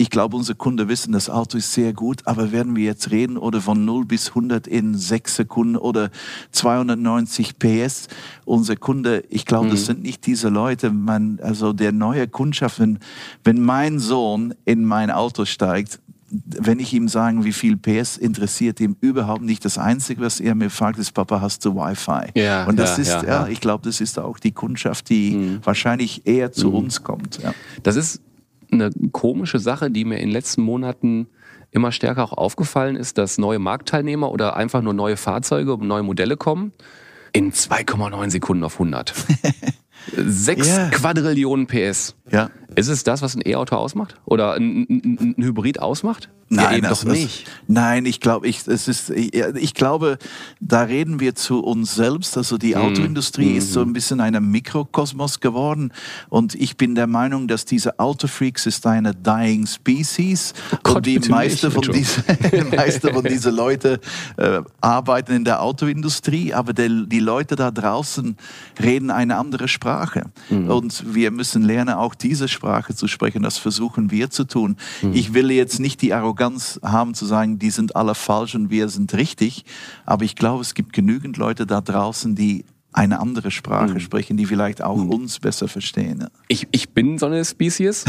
ich 0.00 0.08
glaube, 0.08 0.34
unsere 0.34 0.56
Kunden 0.56 0.88
wissen, 0.88 1.12
das 1.12 1.28
Auto 1.28 1.58
ist 1.58 1.74
sehr 1.74 1.92
gut, 1.92 2.22
aber 2.26 2.52
werden 2.52 2.74
wir 2.74 2.84
jetzt 2.84 3.10
reden 3.10 3.36
oder 3.36 3.60
von 3.60 3.84
0 3.84 4.06
bis 4.06 4.30
100 4.30 4.66
in 4.66 4.96
6 4.96 5.36
Sekunden 5.36 5.76
oder 5.76 6.08
290 6.52 7.58
PS? 7.58 8.08
Unser 8.46 8.76
Kunde, 8.76 9.24
ich 9.28 9.44
glaube, 9.44 9.66
mhm. 9.66 9.70
das 9.72 9.84
sind 9.84 10.02
nicht 10.02 10.24
diese 10.24 10.48
Leute, 10.48 10.90
man, 10.90 11.38
also 11.42 11.74
der 11.74 11.92
neue 11.92 12.28
Kundschaft, 12.28 12.80
wenn, 12.80 12.98
wenn 13.44 13.60
mein 13.60 13.98
Sohn 13.98 14.54
in 14.64 14.86
mein 14.86 15.10
Auto 15.10 15.44
steigt, 15.44 16.00
wenn 16.30 16.78
ich 16.78 16.92
ihm 16.92 17.08
sage, 17.08 17.44
wie 17.44 17.52
viel 17.52 17.76
PS 17.76 18.16
interessiert 18.16 18.80
ihm 18.80 18.96
überhaupt 19.00 19.42
nicht. 19.42 19.64
Das 19.64 19.78
Einzige, 19.78 20.22
was 20.22 20.40
er 20.40 20.54
mir 20.54 20.70
fragt, 20.70 20.98
ist, 20.98 21.12
Papa, 21.12 21.40
hast 21.40 21.64
du 21.64 21.74
Wi-Fi? 21.74 22.38
Ja, 22.40 22.66
und 22.66 22.78
das 22.78 22.96
ja, 22.96 23.02
ist, 23.02 23.22
ja, 23.22 23.24
ja, 23.24 23.48
ich 23.48 23.60
glaube, 23.60 23.84
das 23.84 24.00
ist 24.00 24.18
auch 24.18 24.38
die 24.38 24.52
Kundschaft, 24.52 25.08
die 25.08 25.32
mhm. 25.32 25.60
wahrscheinlich 25.64 26.26
eher 26.26 26.52
zu 26.52 26.68
mhm. 26.68 26.76
uns 26.76 27.02
kommt. 27.02 27.40
Das 27.82 27.96
ist 27.96 28.22
eine 28.70 28.90
komische 29.12 29.58
Sache, 29.58 29.90
die 29.90 30.04
mir 30.04 30.16
in 30.16 30.28
den 30.28 30.32
letzten 30.32 30.62
Monaten 30.62 31.26
immer 31.72 31.92
stärker 31.92 32.24
auch 32.24 32.32
aufgefallen 32.32 32.96
ist, 32.96 33.18
dass 33.18 33.38
neue 33.38 33.58
Marktteilnehmer 33.58 34.30
oder 34.30 34.56
einfach 34.56 34.82
nur 34.82 34.94
neue 34.94 35.16
Fahrzeuge 35.16 35.74
und 35.74 35.86
neue 35.86 36.02
Modelle 36.02 36.36
kommen 36.36 36.72
in 37.32 37.52
2,9 37.52 38.30
Sekunden 38.30 38.64
auf 38.64 38.74
100. 38.74 39.14
Sechs 40.16 40.66
yeah. 40.66 40.88
Quadrillionen 40.90 41.66
PS. 41.66 42.16
Ja. 42.30 42.50
Ist 42.76 42.88
es 42.88 43.04
das, 43.04 43.22
was 43.22 43.34
ein 43.34 43.42
E-Auto 43.44 43.76
ausmacht? 43.76 44.16
Oder 44.24 44.54
ein, 44.54 44.86
ein, 44.88 45.34
ein 45.38 45.44
Hybrid 45.44 45.80
ausmacht? 45.80 46.28
Nein, 46.52 46.82
ja, 46.82 46.88
das, 46.88 47.02
doch 47.02 47.12
nicht. 47.12 47.46
Das, 47.46 47.54
nein, 47.68 48.06
ich 48.06 48.18
glaube, 48.18 48.48
ich, 48.48 48.66
es 48.66 48.88
ist, 48.88 49.10
ich, 49.10 49.32
ich, 49.34 49.72
glaube, 49.72 50.18
da 50.58 50.82
reden 50.82 51.20
wir 51.20 51.36
zu 51.36 51.60
uns 51.60 51.94
selbst. 51.94 52.36
Also 52.36 52.58
die 52.58 52.74
mhm. 52.74 52.80
Autoindustrie 52.80 53.54
mm. 53.54 53.56
ist 53.58 53.72
so 53.72 53.82
ein 53.82 53.92
bisschen 53.92 54.20
ein 54.20 54.34
Mikrokosmos 54.50 55.38
geworden. 55.38 55.92
Und 56.28 56.56
ich 56.56 56.76
bin 56.76 56.96
der 56.96 57.06
Meinung, 57.06 57.46
dass 57.46 57.66
diese 57.66 58.00
Autofreaks 58.00 58.66
ist 58.66 58.84
eine 58.84 59.14
dying 59.14 59.64
species. 59.64 60.52
Oh 60.72 60.78
Gott, 60.82 60.96
und 60.96 61.06
die 61.06 61.20
meiste 61.28 61.70
von, 61.70 61.82
diese, 61.82 62.24
meiste 62.74 63.12
von 63.12 63.22
diesen 63.22 63.54
Leuten 63.54 63.98
äh, 64.36 64.62
arbeiten 64.80 65.32
in 65.32 65.44
der 65.44 65.62
Autoindustrie. 65.62 66.52
Aber 66.52 66.72
der, 66.72 66.88
die 66.88 67.20
Leute 67.20 67.54
da 67.54 67.70
draußen 67.70 68.36
reden 68.82 69.12
eine 69.12 69.36
andere 69.36 69.68
Sprache. 69.68 70.24
Mm. 70.48 70.68
Und 70.68 71.14
wir 71.14 71.30
müssen 71.30 71.62
lernen, 71.62 71.94
auch 71.94 72.16
diese 72.16 72.48
Sprache 72.48 72.59
zu 72.94 73.08
sprechen. 73.08 73.42
Das 73.42 73.58
versuchen 73.58 74.10
wir 74.10 74.30
zu 74.30 74.44
tun. 74.44 74.76
Mm. 75.02 75.12
Ich 75.12 75.34
will 75.34 75.50
jetzt 75.50 75.80
nicht 75.80 76.02
die 76.02 76.14
Arroganz 76.14 76.80
haben 76.82 77.14
zu 77.14 77.26
sagen, 77.26 77.58
die 77.58 77.70
sind 77.70 77.96
alle 77.96 78.14
falsch 78.14 78.54
und 78.54 78.70
wir 78.70 78.88
sind 78.88 79.14
richtig. 79.14 79.64
Aber 80.06 80.24
ich 80.24 80.36
glaube, 80.36 80.62
es 80.62 80.74
gibt 80.74 80.92
genügend 80.92 81.36
Leute 81.36 81.66
da 81.66 81.80
draußen, 81.80 82.34
die 82.34 82.64
eine 82.92 83.20
andere 83.20 83.50
Sprache 83.50 83.94
mhm. 83.94 84.00
sprechen, 84.00 84.36
die 84.36 84.46
vielleicht 84.46 84.82
auch 84.82 84.96
mhm. 84.96 85.10
uns 85.10 85.38
besser 85.38 85.68
verstehen. 85.68 86.26
Ich, 86.48 86.66
ich 86.72 86.90
bin 86.90 87.18
so 87.18 87.26
eine 87.26 87.44
Spezies, 87.44 88.04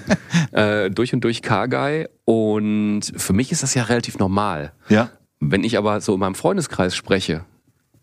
äh, 0.52 0.90
durch 0.90 1.12
und 1.12 1.22
durch 1.22 1.42
Car-Guy 1.42 2.08
und 2.24 3.02
für 3.14 3.32
mich 3.32 3.52
ist 3.52 3.62
das 3.62 3.74
ja 3.74 3.84
relativ 3.84 4.18
normal. 4.18 4.72
Ja. 4.88 5.10
Wenn 5.40 5.64
ich 5.64 5.76
aber 5.76 6.00
so 6.00 6.14
in 6.14 6.20
meinem 6.20 6.34
Freundeskreis 6.34 6.96
spreche, 6.96 7.44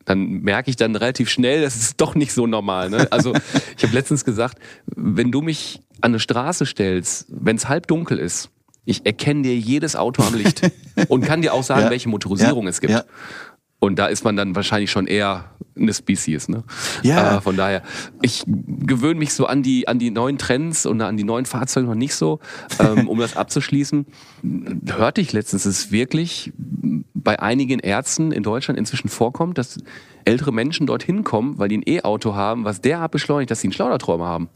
dann 0.06 0.42
merke 0.42 0.70
ich 0.70 0.76
dann 0.76 0.96
relativ 0.96 1.30
schnell, 1.30 1.62
das 1.62 1.76
ist 1.76 2.02
doch 2.02 2.16
nicht 2.16 2.34
so 2.34 2.48
normal. 2.48 2.90
Ne? 2.90 3.08
Also 3.12 3.34
ich 3.78 3.84
habe 3.84 3.94
letztens 3.94 4.26
gesagt, 4.26 4.58
wenn 4.88 5.32
du 5.32 5.42
mich 5.42 5.82
an 6.02 6.12
eine 6.12 6.20
Straße 6.20 6.66
stellst, 6.66 7.28
wenn 7.30 7.56
es 7.56 7.68
halb 7.68 7.88
dunkel 7.88 8.18
ist 8.18 8.50
ich 8.90 9.06
erkenne 9.06 9.44
dir 9.44 9.56
jedes 9.56 9.96
Auto 9.96 10.24
am 10.24 10.34
Licht 10.34 10.62
und 11.10 11.22
kann 11.22 11.42
dir 11.42 11.54
auch 11.54 11.64
sagen, 11.64 11.84
ja. 11.84 11.90
welche 11.92 12.10
Motorisierung 12.10 12.64
ja. 12.64 12.70
es 12.70 12.82
gibt. 12.82 12.94
Ja. 12.94 13.04
Und 13.82 13.98
da 13.98 14.08
ist 14.08 14.26
man 14.26 14.36
dann 14.36 14.56
wahrscheinlich 14.56 14.92
schon 14.92 15.08
eher 15.08 15.52
eine 15.78 15.94
Species. 15.94 16.50
Ne? 16.50 16.64
Ja. 17.02 17.38
Äh, 17.38 17.42
von 17.42 17.56
daher, 17.56 17.82
ich 18.22 18.44
gewöhne 18.46 19.20
mich 19.20 19.34
so 19.34 19.46
an 19.46 19.64
die, 19.64 19.88
an 19.88 20.00
die 20.00 20.12
neuen 20.12 20.38
Trends 20.38 20.86
und 20.86 21.00
an 21.02 21.16
die 21.16 21.24
neuen 21.24 21.46
Fahrzeuge 21.46 21.88
noch 21.88 21.96
nicht 21.96 22.14
so. 22.16 22.40
Ähm, 22.80 23.08
um 23.08 23.20
das 23.20 23.38
abzuschließen, 23.38 24.06
hörte 24.88 25.22
ich 25.22 25.32
letztens, 25.32 25.64
dass 25.64 25.72
es 25.72 25.92
wirklich 25.92 26.52
bei 27.14 27.40
einigen 27.40 27.80
Ärzten 27.80 28.34
in 28.34 28.44
Deutschland 28.44 28.78
inzwischen 28.78 29.08
vorkommt, 29.08 29.58
dass 29.58 29.78
ältere 30.30 30.54
Menschen 30.54 30.88
dorthin 30.88 31.24
kommen, 31.24 31.58
weil 31.58 31.70
die 31.70 31.78
ein 31.78 31.84
E-Auto 31.86 32.36
haben, 32.36 32.64
was 32.64 32.82
derart 32.82 33.12
beschleunigt, 33.12 33.50
dass 33.52 33.62
sie 33.62 33.68
einen 33.68 33.74
Schlauderträume 33.74 34.26
haben. 34.26 34.50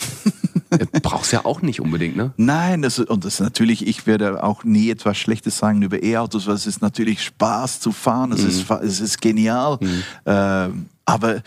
Brauchst 1.01 1.33
ja 1.33 1.45
auch 1.45 1.61
nicht 1.61 1.81
unbedingt, 1.81 2.15
ne? 2.15 2.31
Nein, 2.37 2.81
das, 2.81 2.99
und 2.99 3.25
das 3.25 3.35
ist 3.35 3.39
natürlich, 3.39 3.87
ich 3.87 4.07
werde 4.07 4.43
auch 4.43 4.63
nie 4.63 4.89
etwas 4.89 5.17
Schlechtes 5.17 5.57
sagen 5.57 5.81
über 5.81 6.01
E-Autos, 6.01 6.47
weil 6.47 6.55
es 6.55 6.67
ist 6.67 6.81
natürlich 6.81 7.21
Spaß 7.23 7.79
zu 7.79 7.91
fahren, 7.91 8.31
es, 8.31 8.41
mhm. 8.41 8.49
ist, 8.49 8.69
es 8.69 8.99
ist 8.99 9.21
genial. 9.21 9.77
Mhm. 9.81 10.03
Äh, 10.25 10.69
aber 11.05 11.41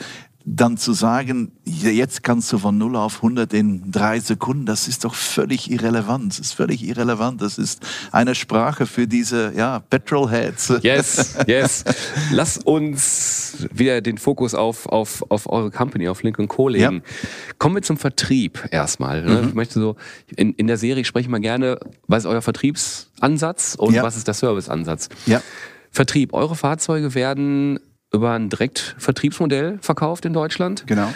dann 0.48 0.76
zu 0.76 0.92
sagen, 0.92 1.50
jetzt 1.64 2.22
kannst 2.22 2.52
du 2.52 2.58
von 2.58 2.78
0 2.78 2.94
auf 2.94 3.16
100 3.16 3.52
in 3.52 3.90
drei 3.90 4.20
Sekunden, 4.20 4.64
das 4.64 4.86
ist 4.86 5.04
doch 5.04 5.14
völlig 5.14 5.72
irrelevant. 5.72 6.30
Das 6.30 6.38
ist 6.38 6.52
völlig 6.52 6.84
irrelevant. 6.84 7.42
Das 7.42 7.58
ist 7.58 7.84
eine 8.12 8.36
Sprache 8.36 8.86
für 8.86 9.08
diese 9.08 9.52
ja, 9.56 9.80
Petrolheads. 9.80 10.72
Yes, 10.82 11.34
yes. 11.48 11.84
Lass 12.30 12.58
uns 12.58 13.66
wieder 13.72 14.00
den 14.00 14.18
Fokus 14.18 14.54
auf, 14.54 14.86
auf, 14.86 15.28
auf 15.32 15.50
eure 15.50 15.72
Company, 15.72 16.08
auf 16.08 16.22
Link 16.22 16.36
Co. 16.46 16.68
legen. 16.68 17.02
Ja. 17.04 17.54
Kommen 17.58 17.74
wir 17.74 17.82
zum 17.82 17.96
Vertrieb 17.96 18.68
erstmal. 18.70 19.24
Ne? 19.24 19.42
Mhm. 19.42 19.48
Ich 19.48 19.54
möchte 19.54 19.80
so, 19.80 19.96
in, 20.36 20.52
in 20.52 20.68
der 20.68 20.76
Serie 20.76 21.04
spreche 21.04 21.24
ich 21.24 21.30
mal 21.30 21.40
gerne, 21.40 21.80
was 22.06 22.22
ist 22.22 22.30
euer 22.30 22.42
Vertriebsansatz 22.42 23.74
und 23.74 23.94
ja. 23.94 24.04
was 24.04 24.16
ist 24.16 24.28
der 24.28 24.34
Serviceansatz? 24.34 25.08
Ja. 25.26 25.42
Vertrieb. 25.90 26.34
Eure 26.34 26.54
Fahrzeuge 26.54 27.16
werden 27.16 27.80
über 28.16 28.32
ein 28.32 28.48
Direktvertriebsmodell 28.48 29.78
verkauft 29.80 30.24
in 30.24 30.32
Deutschland. 30.32 30.86
Genau. 30.86 31.12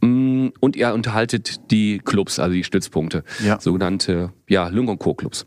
Mm, 0.00 0.48
und 0.60 0.76
ihr 0.76 0.92
unterhaltet 0.92 1.70
die 1.70 1.98
Clubs, 1.98 2.38
also 2.38 2.52
die 2.54 2.64
Stützpunkte, 2.64 3.24
ja. 3.44 3.60
sogenannte 3.60 4.32
ja, 4.48 4.68
Lung 4.68 4.98
Co. 4.98 5.14
Clubs. 5.14 5.46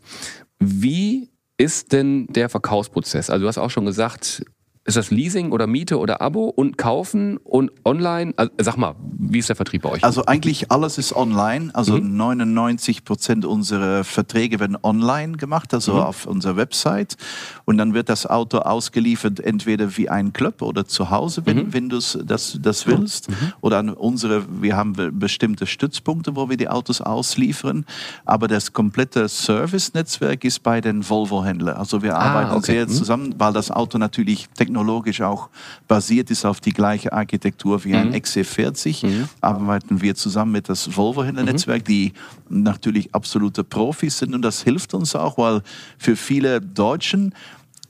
Wie 0.58 1.30
ist 1.56 1.92
denn 1.92 2.26
der 2.28 2.48
Verkaufsprozess? 2.48 3.30
Also 3.30 3.42
du 3.42 3.48
hast 3.48 3.58
auch 3.58 3.70
schon 3.70 3.86
gesagt, 3.86 4.44
ist 4.86 4.98
das 4.98 5.10
Leasing 5.10 5.50
oder 5.50 5.66
Miete 5.66 5.98
oder 5.98 6.20
Abo 6.20 6.44
und 6.44 6.76
Kaufen 6.76 7.38
und 7.38 7.72
online? 7.86 8.34
Also, 8.36 8.52
sag 8.58 8.76
mal, 8.76 8.94
wie 9.00 9.38
ist 9.38 9.48
der 9.48 9.56
Vertrieb 9.56 9.82
bei 9.82 9.90
euch? 9.90 10.04
Also 10.04 10.26
eigentlich 10.26 10.70
alles 10.70 10.98
ist 10.98 11.16
online. 11.16 11.70
Also 11.72 11.96
mhm. 11.96 12.16
99 12.18 13.04
Prozent 13.04 13.46
unserer 13.46 14.04
Verträge 14.04 14.60
werden 14.60 14.76
online 14.82 15.38
gemacht, 15.38 15.72
also 15.72 15.94
mhm. 15.94 16.00
auf 16.00 16.26
unserer 16.26 16.56
Website. 16.56 17.16
Und 17.64 17.78
dann 17.78 17.94
wird 17.94 18.10
das 18.10 18.26
Auto 18.26 18.58
ausgeliefert, 18.58 19.40
entweder 19.40 19.96
wie 19.96 20.10
ein 20.10 20.34
Club 20.34 20.60
oder 20.60 20.86
zu 20.86 21.08
Hause, 21.08 21.46
wenn, 21.46 21.56
mhm. 21.56 21.72
wenn 21.72 21.88
du 21.88 21.96
das, 21.96 22.58
das 22.60 22.86
willst. 22.86 23.30
Mhm. 23.30 23.52
Oder 23.62 23.78
an 23.78 23.88
unsere, 23.88 24.44
wir 24.60 24.76
haben 24.76 25.18
bestimmte 25.18 25.66
Stützpunkte, 25.66 26.36
wo 26.36 26.50
wir 26.50 26.58
die 26.58 26.68
Autos 26.68 27.00
ausliefern. 27.00 27.86
Aber 28.26 28.48
das 28.48 28.74
komplette 28.74 29.30
Service-Netzwerk 29.30 30.44
ist 30.44 30.62
bei 30.62 30.82
den 30.82 31.08
Volvo-Händlern. 31.08 31.78
Also 31.78 32.02
wir 32.02 32.18
ah, 32.18 32.20
arbeiten 32.20 32.50
ah, 32.50 32.56
okay. 32.56 32.72
sehr 32.72 32.86
mhm. 32.86 32.90
zusammen, 32.90 33.34
weil 33.38 33.54
das 33.54 33.70
Auto 33.70 33.96
natürlich 33.96 34.46
technisch 34.50 34.73
technologisch 34.74 35.20
auch 35.20 35.50
basiert 35.86 36.30
ist 36.30 36.44
auf 36.44 36.60
die 36.60 36.72
gleiche 36.72 37.12
Architektur 37.12 37.84
wie 37.84 37.94
ein 37.94 38.08
mhm. 38.08 38.14
XC40, 38.14 39.06
mhm. 39.06 39.28
arbeiten 39.40 40.02
wir 40.02 40.16
zusammen 40.16 40.52
mit 40.52 40.68
das 40.68 40.96
Volvo-Händlernetzwerk, 40.96 41.82
mhm. 41.82 41.84
die 41.84 42.12
natürlich 42.48 43.14
absolute 43.14 43.62
Profis 43.62 44.18
sind 44.18 44.34
und 44.34 44.42
das 44.42 44.62
hilft 44.62 44.94
uns 44.94 45.14
auch, 45.14 45.38
weil 45.38 45.62
für 45.96 46.16
viele 46.16 46.60
Deutschen 46.60 47.34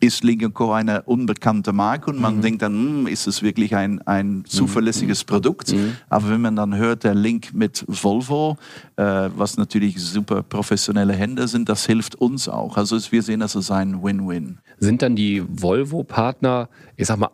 ist 0.01 0.25
Link 0.25 0.53
Co. 0.55 0.73
eine 0.73 1.03
unbekannte 1.03 1.73
Marke 1.73 2.11
und 2.11 2.21
man 2.21 2.37
mhm. 2.37 2.43
denkt 2.43 2.63
dann, 2.63 2.73
hm, 2.73 3.07
ist 3.07 3.27
es 3.27 3.43
wirklich 3.43 3.75
ein, 3.75 4.01
ein 4.03 4.29
mhm. 4.29 4.45
zuverlässiges 4.45 5.23
mhm. 5.23 5.27
Produkt? 5.27 5.73
Mhm. 5.73 5.97
Aber 6.09 6.31
wenn 6.31 6.41
man 6.41 6.57
dann 6.57 6.77
hört, 6.77 7.05
der 7.05 7.15
Link 7.15 7.55
mit 7.55 7.85
Volvo, 7.87 8.57
äh, 8.97 9.31
was 9.37 9.57
natürlich 9.57 10.01
super 10.01 10.43
professionelle 10.43 11.15
Hände 11.15 11.49
sind, 11.49 11.69
das 11.69 11.87
hilft 11.87 12.15
uns 12.17 12.49
auch. 12.49 12.77
Also 12.77 12.99
wir 13.11 13.23
sehen 13.23 13.41
das 13.41 13.57
als 13.57 13.71
ein 13.71 14.03
Win-Win. 14.03 14.59
Sind 14.79 15.03
dann 15.03 15.17
die 15.17 15.43
Volvo-Partner, 15.47 16.69
ich 16.97 17.07
sag 17.07 17.19
mal, 17.19 17.31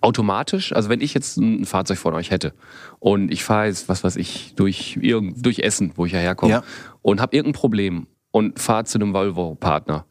automatisch, 0.00 0.72
also 0.72 0.88
wenn 0.88 1.00
ich 1.00 1.14
jetzt 1.14 1.36
ein 1.36 1.66
Fahrzeug 1.66 1.98
von 1.98 2.14
euch 2.14 2.30
hätte 2.30 2.54
und 2.98 3.30
ich 3.30 3.44
fahre 3.44 3.66
jetzt, 3.66 3.88
was 3.88 4.02
weiß 4.02 4.16
ich, 4.16 4.54
durch, 4.56 4.98
durch 5.02 5.58
Essen, 5.58 5.92
wo 5.96 6.06
ich 6.06 6.12
ja 6.12 6.18
herkomme, 6.18 6.52
ja. 6.52 6.62
und 7.02 7.20
habe 7.20 7.36
irgendein 7.36 7.58
Problem 7.58 8.06
und 8.30 8.58
fahre 8.58 8.84
zu 8.84 8.98
einem 8.98 9.12
Volvo-Partner, 9.12 10.06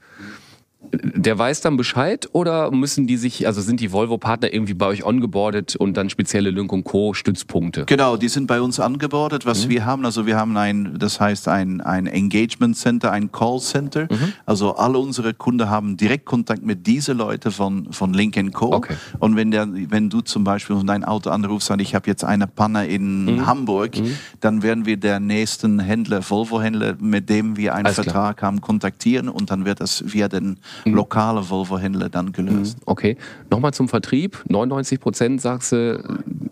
der 0.91 1.37
weiß 1.37 1.61
dann 1.61 1.77
Bescheid 1.77 2.29
oder 2.31 2.71
müssen 2.71 3.05
die 3.05 3.17
sich, 3.17 3.45
also 3.45 3.61
sind 3.61 3.79
die 3.79 3.91
Volvo-Partner 3.91 4.53
irgendwie 4.53 4.73
bei 4.73 4.87
euch 4.87 5.03
ongeboardet 5.03 5.75
und 5.75 5.97
dann 5.97 6.09
spezielle 6.09 6.51
Lynk 6.51 6.69
Co. 6.85 7.13
Stützpunkte? 7.13 7.85
Genau, 7.85 8.15
die 8.15 8.29
sind 8.29 8.47
bei 8.47 8.61
uns 8.61 8.79
angebordet. 8.79 9.45
Was 9.45 9.65
mhm. 9.65 9.69
wir 9.69 9.85
haben, 9.85 10.05
also 10.05 10.25
wir 10.25 10.37
haben 10.37 10.55
ein, 10.55 10.97
das 10.97 11.19
heißt 11.19 11.47
ein, 11.47 11.81
ein 11.81 12.07
Engagement 12.07 12.77
Center, 12.77 13.11
ein 13.11 13.31
Call 13.31 13.59
Center. 13.59 14.07
Mhm. 14.09 14.33
Also 14.45 14.75
alle 14.75 14.99
unsere 14.99 15.33
Kunden 15.33 15.69
haben 15.69 15.97
Direktkontakt 15.97 16.63
mit 16.63 16.87
diesen 16.87 17.17
Leuten 17.17 17.51
von, 17.51 17.91
von 17.91 18.13
Link 18.13 18.39
Co. 18.53 18.73
Okay. 18.73 18.95
Und 19.19 19.35
wenn, 19.35 19.51
der, 19.51 19.67
wenn 19.71 20.09
du 20.09 20.21
zum 20.21 20.43
Beispiel 20.43 20.77
dein 20.85 21.03
Auto 21.03 21.29
anrufst 21.29 21.69
und 21.71 21.81
ich 21.81 21.93
habe 21.93 22.07
jetzt 22.07 22.23
eine 22.23 22.47
Panne 22.47 22.87
in 22.87 23.25
mhm. 23.25 23.45
Hamburg, 23.45 23.99
mhm. 23.99 24.15
dann 24.39 24.63
werden 24.63 24.85
wir 24.85 24.97
der 24.97 25.19
nächsten 25.19 25.79
Händler, 25.79 26.21
Volvo-Händler, 26.21 26.95
mit 26.99 27.29
dem 27.29 27.57
wir 27.57 27.75
einen 27.75 27.87
Alles 27.87 27.95
Vertrag 27.95 28.37
klar. 28.37 28.47
haben, 28.47 28.61
kontaktieren 28.61 29.27
und 29.27 29.51
dann 29.51 29.65
wird 29.65 29.81
das 29.81 30.03
via 30.07 30.29
den. 30.29 30.57
Lokale 30.85 31.49
Volvo-Händler 31.49 32.09
dann 32.09 32.31
gelöst. 32.31 32.77
Mhm. 32.77 32.83
Okay, 32.85 33.17
nochmal 33.49 33.73
zum 33.73 33.87
Vertrieb. 33.89 34.43
99 34.47 34.99
Prozent 34.99 35.41
sagst 35.41 35.71
du 35.71 36.03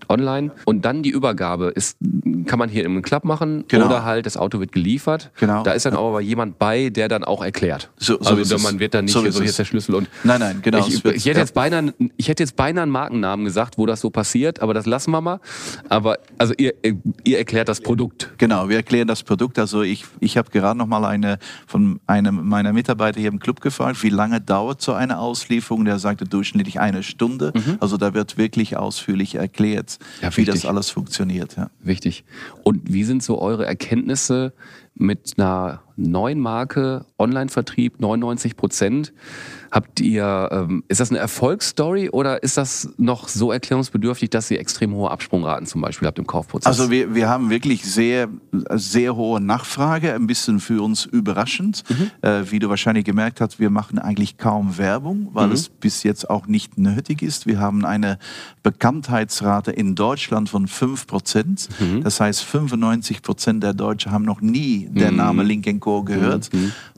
online 0.10 0.51
und 0.65 0.86
dann 0.86 1.03
die 1.03 1.10
Übergabe. 1.10 1.67
Ist 1.75 1.97
kann 2.45 2.60
man 2.60 2.69
hier 2.69 2.86
im 2.86 3.01
Club 3.01 3.25
machen 3.25 3.65
Genau. 3.67 3.88
oder 3.88 4.03
halt 4.06 4.25
das 4.25 4.38
Auto 4.38 4.60
wird 4.60 4.71
geliefert. 4.71 5.32
Genau. 5.39 5.63
Da 5.63 5.71
ist 5.71 5.86
dann 5.86 5.95
aber 5.95 6.21
jemand 6.21 6.58
bei, 6.60 6.89
der 6.89 7.08
dann 7.10 7.23
auch 7.23 7.43
erklärt. 7.43 7.89
So- 7.97 8.17
so 8.21 8.30
also 8.36 8.58
man 8.60 8.80
wird 8.80 8.93
dann 8.93 9.06
nicht 9.06 9.13
So 9.13 9.19
so, 9.30 9.39
hier 9.41 9.49
ist 9.49 9.60
der 9.60 9.65
Schlüssel 9.65 9.95
und 9.95 10.08
Nein, 10.23 10.39
nein, 10.39 10.60
genau. 10.62 10.80
Ich, 10.80 11.03
ich, 11.03 11.25
hätte 11.25 11.30
ja. 11.32 11.38
jetzt 11.39 11.53
beinahe, 11.53 11.93
ich 12.15 12.30
hätte 12.30 12.43
jetzt 12.43 12.56
beinahe 12.56 12.84
einen 12.84 12.91
Markennamen 12.91 13.43
gesagt, 13.45 13.77
wo 13.77 13.86
das 13.86 13.99
so 14.01 14.10
passiert, 14.10 14.62
aber 14.62 14.73
das 14.73 14.86
lassen 14.86 15.12
wir 15.12 15.21
mal. 15.21 15.39
Aber 15.89 16.17
also 16.38 16.53
ihr, 16.58 16.73
ihr 17.23 17.38
erklärt 17.38 17.67
das 17.69 17.82
Produkt. 17.82 18.32
Genau, 18.38 18.69
wir 18.69 18.77
erklären 18.77 19.08
das 19.08 19.23
Produkt. 19.23 19.60
Also 19.60 19.82
ich, 19.82 20.06
ich 20.19 20.38
habe 20.38 20.49
gerade 20.51 20.77
noch 20.77 20.88
mal 20.88 21.03
eine 21.06 21.39
von 21.65 21.99
einem 22.08 22.47
meiner 22.47 22.71
Mitarbeiter 22.73 23.19
hier 23.19 23.30
im 23.30 23.39
Club 23.39 23.62
gefragt, 23.62 23.97
wie 24.08 24.10
lange 24.10 24.39
dauert 24.39 24.82
so 24.82 24.93
eine 24.93 25.20
Auslieferung? 25.20 25.84
Der 25.84 26.00
sagte 26.00 26.24
durchschnittlich 26.24 26.80
eine 26.80 27.04
Stunde. 27.04 27.52
Also 27.82 27.98
da 27.98 28.13
wird 28.13 28.38
wirklich 28.38 28.78
ausführlich 28.78 29.36
erklärt, 29.36 30.00
Mhm. 30.00 30.24
Ja, 30.24 30.38
wie 30.38 30.46
das 30.46 30.65
alles 30.65 30.89
funktioniert. 30.89 31.58
Ja. 31.58 31.70
Wichtig. 31.82 32.24
Und 32.63 32.93
wie 32.93 33.04
sind 33.04 33.22
so 33.22 33.41
eure 33.41 33.65
Erkenntnisse 33.65 34.54
mit 34.97 35.33
einer 35.38 35.81
neuen 35.99 36.39
Marke, 36.39 37.05
Online-Vertrieb, 37.17 37.99
99 37.99 38.55
Prozent? 38.55 39.13
Habt 39.71 39.99
ihr, 39.99 40.47
ähm, 40.51 40.83
ist 40.88 40.99
das 41.01 41.10
eine 41.10 41.19
Erfolgsstory 41.19 42.10
oder 42.10 42.41
ist 42.41 42.55
das 42.55 42.89
noch 42.97 43.27
so 43.27 43.51
erklärungsbedürftig, 43.51 44.29
dass 44.29 44.49
ihr 44.49 44.60
extrem 44.60 44.93
hohe 44.93 45.10
Absprungraten 45.12 45.65
zum 45.65 45.81
Beispiel 45.81 46.07
habt 46.07 46.19
im 46.19 46.27
Kaufprozess? 46.27 46.67
Also 46.67 46.89
wir, 46.91 47.15
wir 47.15 47.27
haben 47.27 47.49
wirklich 47.49 47.83
sehr, 47.83 48.29
sehr 48.75 49.15
hohe 49.15 49.41
Nachfrage, 49.41 50.13
ein 50.13 50.25
bisschen 50.27 50.60
für 50.60 50.81
uns 50.83 51.05
überraschend. 51.05 51.83
Mhm. 51.89 52.12
Äh, 52.21 52.51
wie 52.51 52.60
du 52.60 52.69
wahrscheinlich 52.69 53.03
gemerkt 53.03 53.41
hast, 53.41 53.60
wir 53.60 53.69
machen 53.71 53.99
eigentlich 53.99 54.38
kaum 54.38 54.77
Werbung, 54.77 55.17
Mhm. 55.17 55.29
weil 55.33 55.51
es 55.51 55.67
bis 55.69 56.03
jetzt 56.03 56.29
auch 56.29 56.47
nicht 56.47 56.77
nötig 56.77 57.21
ist. 57.21 57.45
Wir 57.47 57.60
haben 57.60 57.83
eine 57.86 58.19
Bekanntheitsrate 58.63 59.71
in 59.71 59.95
Deutschland 59.95 60.47
von 60.49 60.67
5 60.67 61.07
Prozent. 61.07 61.67
Mhm. 61.79 62.03
Das 62.03 62.19
heißt, 62.21 62.43
95 62.43 63.21
Prozent 63.21 63.63
der 63.63 63.73
Deutschen 63.73 64.12
haben 64.12 64.23
noch 64.23 64.39
nie 64.39 64.87
der 64.88 65.12
Name 65.12 65.43
Mhm. 65.43 65.50
Link 65.50 65.80
Co. 65.82 66.04
gehört. 66.04 66.50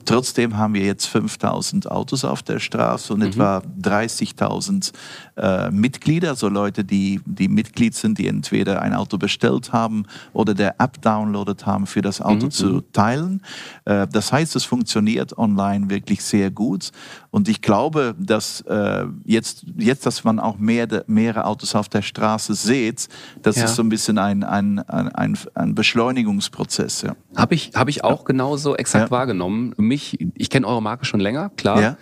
Trotzdem 0.06 0.56
haben 0.56 0.74
wir 0.74 0.82
jetzt 0.84 1.06
5000 1.06 1.90
Autos 1.90 2.24
auf 2.24 2.42
der 2.42 2.58
Straße 2.58 3.12
und 3.12 3.20
etwa 3.22 3.62
30.000 3.82 4.92
äh, 5.36 5.70
Mitglieder, 5.70 6.30
also 6.30 6.48
Leute, 6.48 6.84
die, 6.84 7.20
die 7.26 7.48
Mitglied 7.48 7.94
sind, 7.94 8.18
die 8.18 8.26
entweder 8.26 8.80
ein 8.82 8.94
Auto 8.94 9.18
bestellt 9.18 9.72
haben 9.72 10.04
oder 10.32 10.54
der 10.54 10.80
App 10.80 11.00
downloadet 11.02 11.66
haben, 11.66 11.86
für 11.86 12.00
das 12.02 12.20
Auto 12.20 12.48
zu 12.48 12.80
teilen. 12.92 13.42
Äh, 13.84 14.06
das 14.10 14.32
heißt, 14.32 14.56
es 14.56 14.64
funktioniert 14.64 15.36
online 15.38 15.90
wirklich 15.90 16.22
sehr 16.24 16.50
gut. 16.50 16.90
Und 17.30 17.48
ich 17.48 17.60
glaube, 17.62 18.14
dass 18.18 18.62
äh, 18.62 19.04
jetzt, 19.24 19.64
jetzt, 19.76 20.06
dass 20.06 20.24
man 20.24 20.40
auch 20.40 20.58
mehr, 20.58 21.04
mehrere 21.06 21.44
Autos 21.44 21.74
auf 21.74 21.88
der 21.88 22.02
Straße 22.02 22.54
sieht, 22.54 23.08
das 23.42 23.56
Ja. 23.56 23.64
ist 23.64 23.76
so 23.76 23.82
ein 23.82 23.88
bisschen 23.90 24.18
ein, 24.18 24.42
ein, 24.44 24.78
ein, 24.80 25.08
ein, 25.14 25.38
ein 25.54 25.74
Beschleunigungsprozess. 25.74 27.02
Ja. 27.02 27.14
Habe 27.36 27.54
ich, 27.54 27.70
hab 27.80 27.88
ich 27.88 28.04
auch 28.04 28.24
genauso 28.24 28.76
exakt 28.76 29.06
Ja. 29.06 29.10
wahrgenommen. 29.10 29.74
Mich, 29.76 30.18
ich 30.34 30.50
kenne 30.50 30.66
eure 30.66 30.82
Marke 30.82 31.04
schon 31.04 31.18
länger, 31.20 31.50
klar. 31.56 31.80
Ja. 31.80 31.96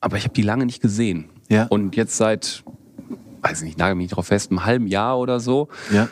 Aber 0.00 0.16
ich 0.16 0.24
habe 0.24 0.32
die 0.34 0.42
lange 0.42 0.64
nicht 0.66 0.80
gesehen. 0.80 1.26
Ja. 1.48 1.66
Und 1.68 1.96
jetzt 1.96 2.16
seit, 2.16 2.62
weiß 3.42 3.58
ich 3.60 3.64
nicht, 3.66 3.78
nagel 3.78 3.96
mich 3.96 4.04
nicht 4.04 4.16
drauf 4.16 4.28
fest, 4.28 4.50
einem 4.50 4.64
halben 4.64 4.86
Jahr 4.86 5.18
oder 5.18 5.40
so, 5.40 5.68
Ja. 5.92 6.08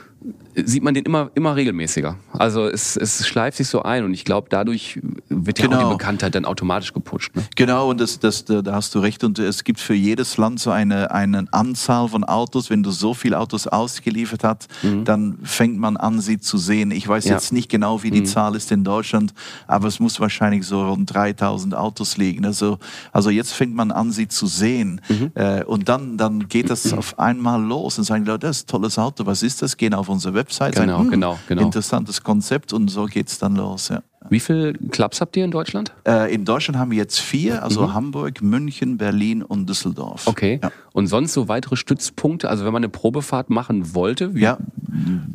Sieht 0.65 0.83
man 0.83 0.95
den 0.95 1.05
immer, 1.05 1.31
immer 1.35 1.57
regelmäßiger. 1.57 2.17
Also 2.33 2.67
es, 2.67 2.97
es 2.97 3.27
schleift 3.27 3.57
sich 3.59 3.69
so 3.69 3.83
ein 3.83 4.05
und 4.05 4.15
ich 4.15 4.25
glaube, 4.25 4.49
dadurch 4.51 5.01
wird 5.29 5.59
ja 5.59 5.67
auch 5.67 5.71
Genau. 5.71 5.89
die 5.91 5.97
Bekanntheit 5.97 6.35
dann 6.35 6.45
automatisch 6.45 6.93
gepusht. 6.93 7.35
Ne? 7.37 7.43
Genau, 7.57 7.91
und 7.91 8.01
das, 8.01 8.19
das, 8.19 8.45
da 8.45 8.63
hast 8.73 8.95
du 8.95 9.01
recht. 9.01 9.23
Und 9.25 9.39
es 9.39 9.65
gibt 9.65 9.81
für 9.81 9.95
jedes 9.95 10.37
Land 10.37 10.61
so 10.61 10.71
eine, 10.71 11.11
eine 11.11 11.47
Anzahl 11.53 12.09
von 12.09 12.25
Autos. 12.25 12.71
Wenn 12.71 12.83
du 12.83 12.91
so 12.91 13.15
viele 13.15 13.39
Autos 13.39 13.67
ausgeliefert 13.67 14.45
hast, 14.45 14.69
dann 15.05 15.39
fängt 15.43 15.79
man 15.79 15.97
an, 15.97 16.21
sie 16.21 16.39
zu 16.39 16.59
sehen. 16.59 16.91
Ich 16.91 17.07
weiß 17.09 17.25
Ja. 17.27 17.35
jetzt 17.35 17.53
nicht 17.53 17.69
genau, 17.69 18.03
wie 18.03 18.11
die 18.11 18.25
Zahl 18.25 18.55
ist 18.55 18.71
in 18.73 18.85
Deutschland, 18.85 19.35
aber 19.67 19.89
es 19.89 20.01
muss 20.01 20.21
wahrscheinlich 20.21 20.65
so 20.67 20.89
rund 20.89 21.13
3000 21.13 21.75
Autos 21.75 22.17
liegen. 22.17 22.45
Also, 22.45 22.79
also 23.13 23.31
jetzt 23.31 23.53
fängt 23.53 23.75
man 23.75 23.91
an, 23.91 24.13
sie 24.13 24.29
zu 24.29 24.47
sehen. 24.47 25.01
Äh, 25.35 25.65
und 25.65 25.89
dann, 25.89 26.17
dann 26.17 26.49
geht 26.49 26.71
das 26.71 26.93
auf 26.93 27.19
einmal 27.19 27.63
los 27.63 27.99
und 27.99 28.05
sagen 28.05 28.25
das 28.25 28.59
ist 28.59 28.65
ein 28.65 28.67
tolles 28.73 28.99
Auto, 28.99 29.27
was 29.27 29.43
ist 29.43 29.63
das? 29.63 29.77
Gehen 29.77 29.95
auf 29.95 30.09
unsere 30.09 30.35
Website. 30.49 30.75
Genau, 30.75 30.93
sagen, 30.99 31.05
hm, 31.05 31.11
genau, 31.11 31.39
genau. 31.47 31.63
Interessantes 31.63 32.23
Konzept 32.23 32.73
und 32.73 32.89
so 32.89 33.05
geht's 33.05 33.39
dann 33.39 33.57
los. 33.57 33.89
Ja. 33.91 34.03
Wie 34.31 34.41
viele 34.41 34.73
Clubs 34.75 35.21
habt 35.21 35.37
ihr 35.37 35.45
in 35.45 35.51
Deutschland? 35.51 35.93
Äh, 36.07 36.35
in 36.35 36.45
Deutschland 36.45 36.79
haben 36.79 36.91
wir 36.91 36.99
jetzt 36.99 37.19
vier, 37.21 37.63
also 37.63 37.93
Hamburg, 37.95 38.43
München, 38.43 38.99
Berlin 38.99 39.43
und 39.43 39.69
Düsseldorf. 39.69 40.27
Okay. 40.27 40.61
Ja. 40.63 40.71
Und 40.93 41.07
sonst 41.07 41.33
so 41.35 41.49
weitere 41.49 41.77
Stützpunkte? 41.77 42.49
Also 42.51 42.65
wenn 42.65 42.73
man 42.73 42.81
eine 42.81 42.89
Probefahrt 42.91 43.49
machen 43.51 43.95
wollte? 43.95 44.35
wie- 44.35 44.41
Ja, 44.41 44.59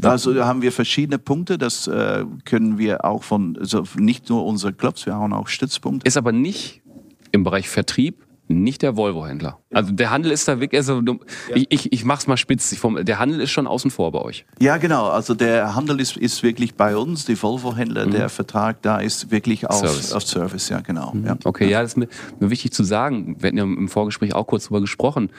also 0.01 0.33
da 0.33 0.45
haben 0.45 0.61
wir 0.61 0.71
verschiedene 0.71 1.17
Punkte. 1.19 1.57
Das 1.57 1.87
äh, 1.87 2.25
können 2.45 2.77
wir 2.77 3.05
auch 3.05 3.23
von, 3.23 3.57
also 3.59 3.83
nicht 3.97 4.29
nur 4.29 4.45
unsere 4.45 4.73
Clubs, 4.73 5.05
wir 5.05 5.13
haben 5.15 5.33
auch 5.33 5.47
Stützpunkte. 5.47 6.07
Ist 6.07 6.17
aber 6.17 6.31
nicht 6.31 6.81
im 7.31 7.43
Bereich 7.43 7.69
Vertrieb 7.69 8.22
nicht 8.47 8.81
der 8.81 8.97
Volvo-Händler. 8.97 9.59
Also 9.73 9.91
der 9.93 10.11
Handel 10.11 10.31
ist 10.31 10.47
da 10.47 10.59
wirklich, 10.59 10.79
also 10.79 11.01
ich, 11.55 11.65
ich, 11.69 11.93
ich 11.93 12.05
mach's 12.05 12.27
mal 12.27 12.37
spitz. 12.37 12.75
Form- 12.75 13.03
Der 13.03 13.17
Handel 13.19 13.39
ist 13.41 13.51
schon 13.51 13.67
außen 13.67 13.89
vor 13.89 14.11
bei 14.11 14.19
euch. 14.19 14.45
Ja, 14.59 14.77
genau. 14.77 15.07
Also 15.07 15.33
der 15.33 15.75
Handel 15.75 15.99
ist, 15.99 16.17
ist 16.17 16.43
wirklich 16.43 16.75
bei 16.75 16.95
uns, 16.97 17.25
die 17.25 17.41
Volvo-Händler, 17.41 18.05
der 18.07 18.29
Vertrag 18.29 18.81
da 18.81 18.97
ist 18.99 19.31
wirklich 19.31 19.67
auf 19.69 19.77
Service. 19.77 20.13
Auf 20.13 20.23
Service 20.23 20.69
ja, 20.69 20.81
genau. 20.81 21.13
Ja. 21.25 21.37
Okay, 21.45 21.69
ja, 21.69 21.81
das 21.81 21.91
ist 21.91 21.97
mir, 21.97 22.07
mir 22.39 22.49
wichtig 22.49 22.73
zu 22.73 22.83
sagen. 22.83 23.37
Wir 23.39 23.47
hatten 23.47 23.57
ja 23.57 23.63
im 23.63 23.87
Vorgespräch 23.87 24.35
auch 24.35 24.45
kurz 24.47 24.65
drüber 24.65 24.81
gesprochen. 24.81 25.29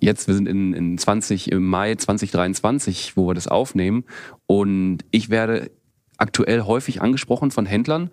Jetzt, 0.00 0.28
wir 0.28 0.34
sind 0.34 0.46
in, 0.48 0.72
in 0.74 0.98
20, 0.98 1.50
im 1.50 1.66
Mai 1.66 1.94
2023, 1.96 3.16
wo 3.16 3.26
wir 3.28 3.34
das 3.34 3.48
aufnehmen. 3.48 4.04
Und 4.46 4.98
ich 5.10 5.30
werde 5.30 5.70
aktuell 6.18 6.62
häufig 6.62 7.02
angesprochen 7.02 7.50
von 7.50 7.66
Händlern. 7.66 8.10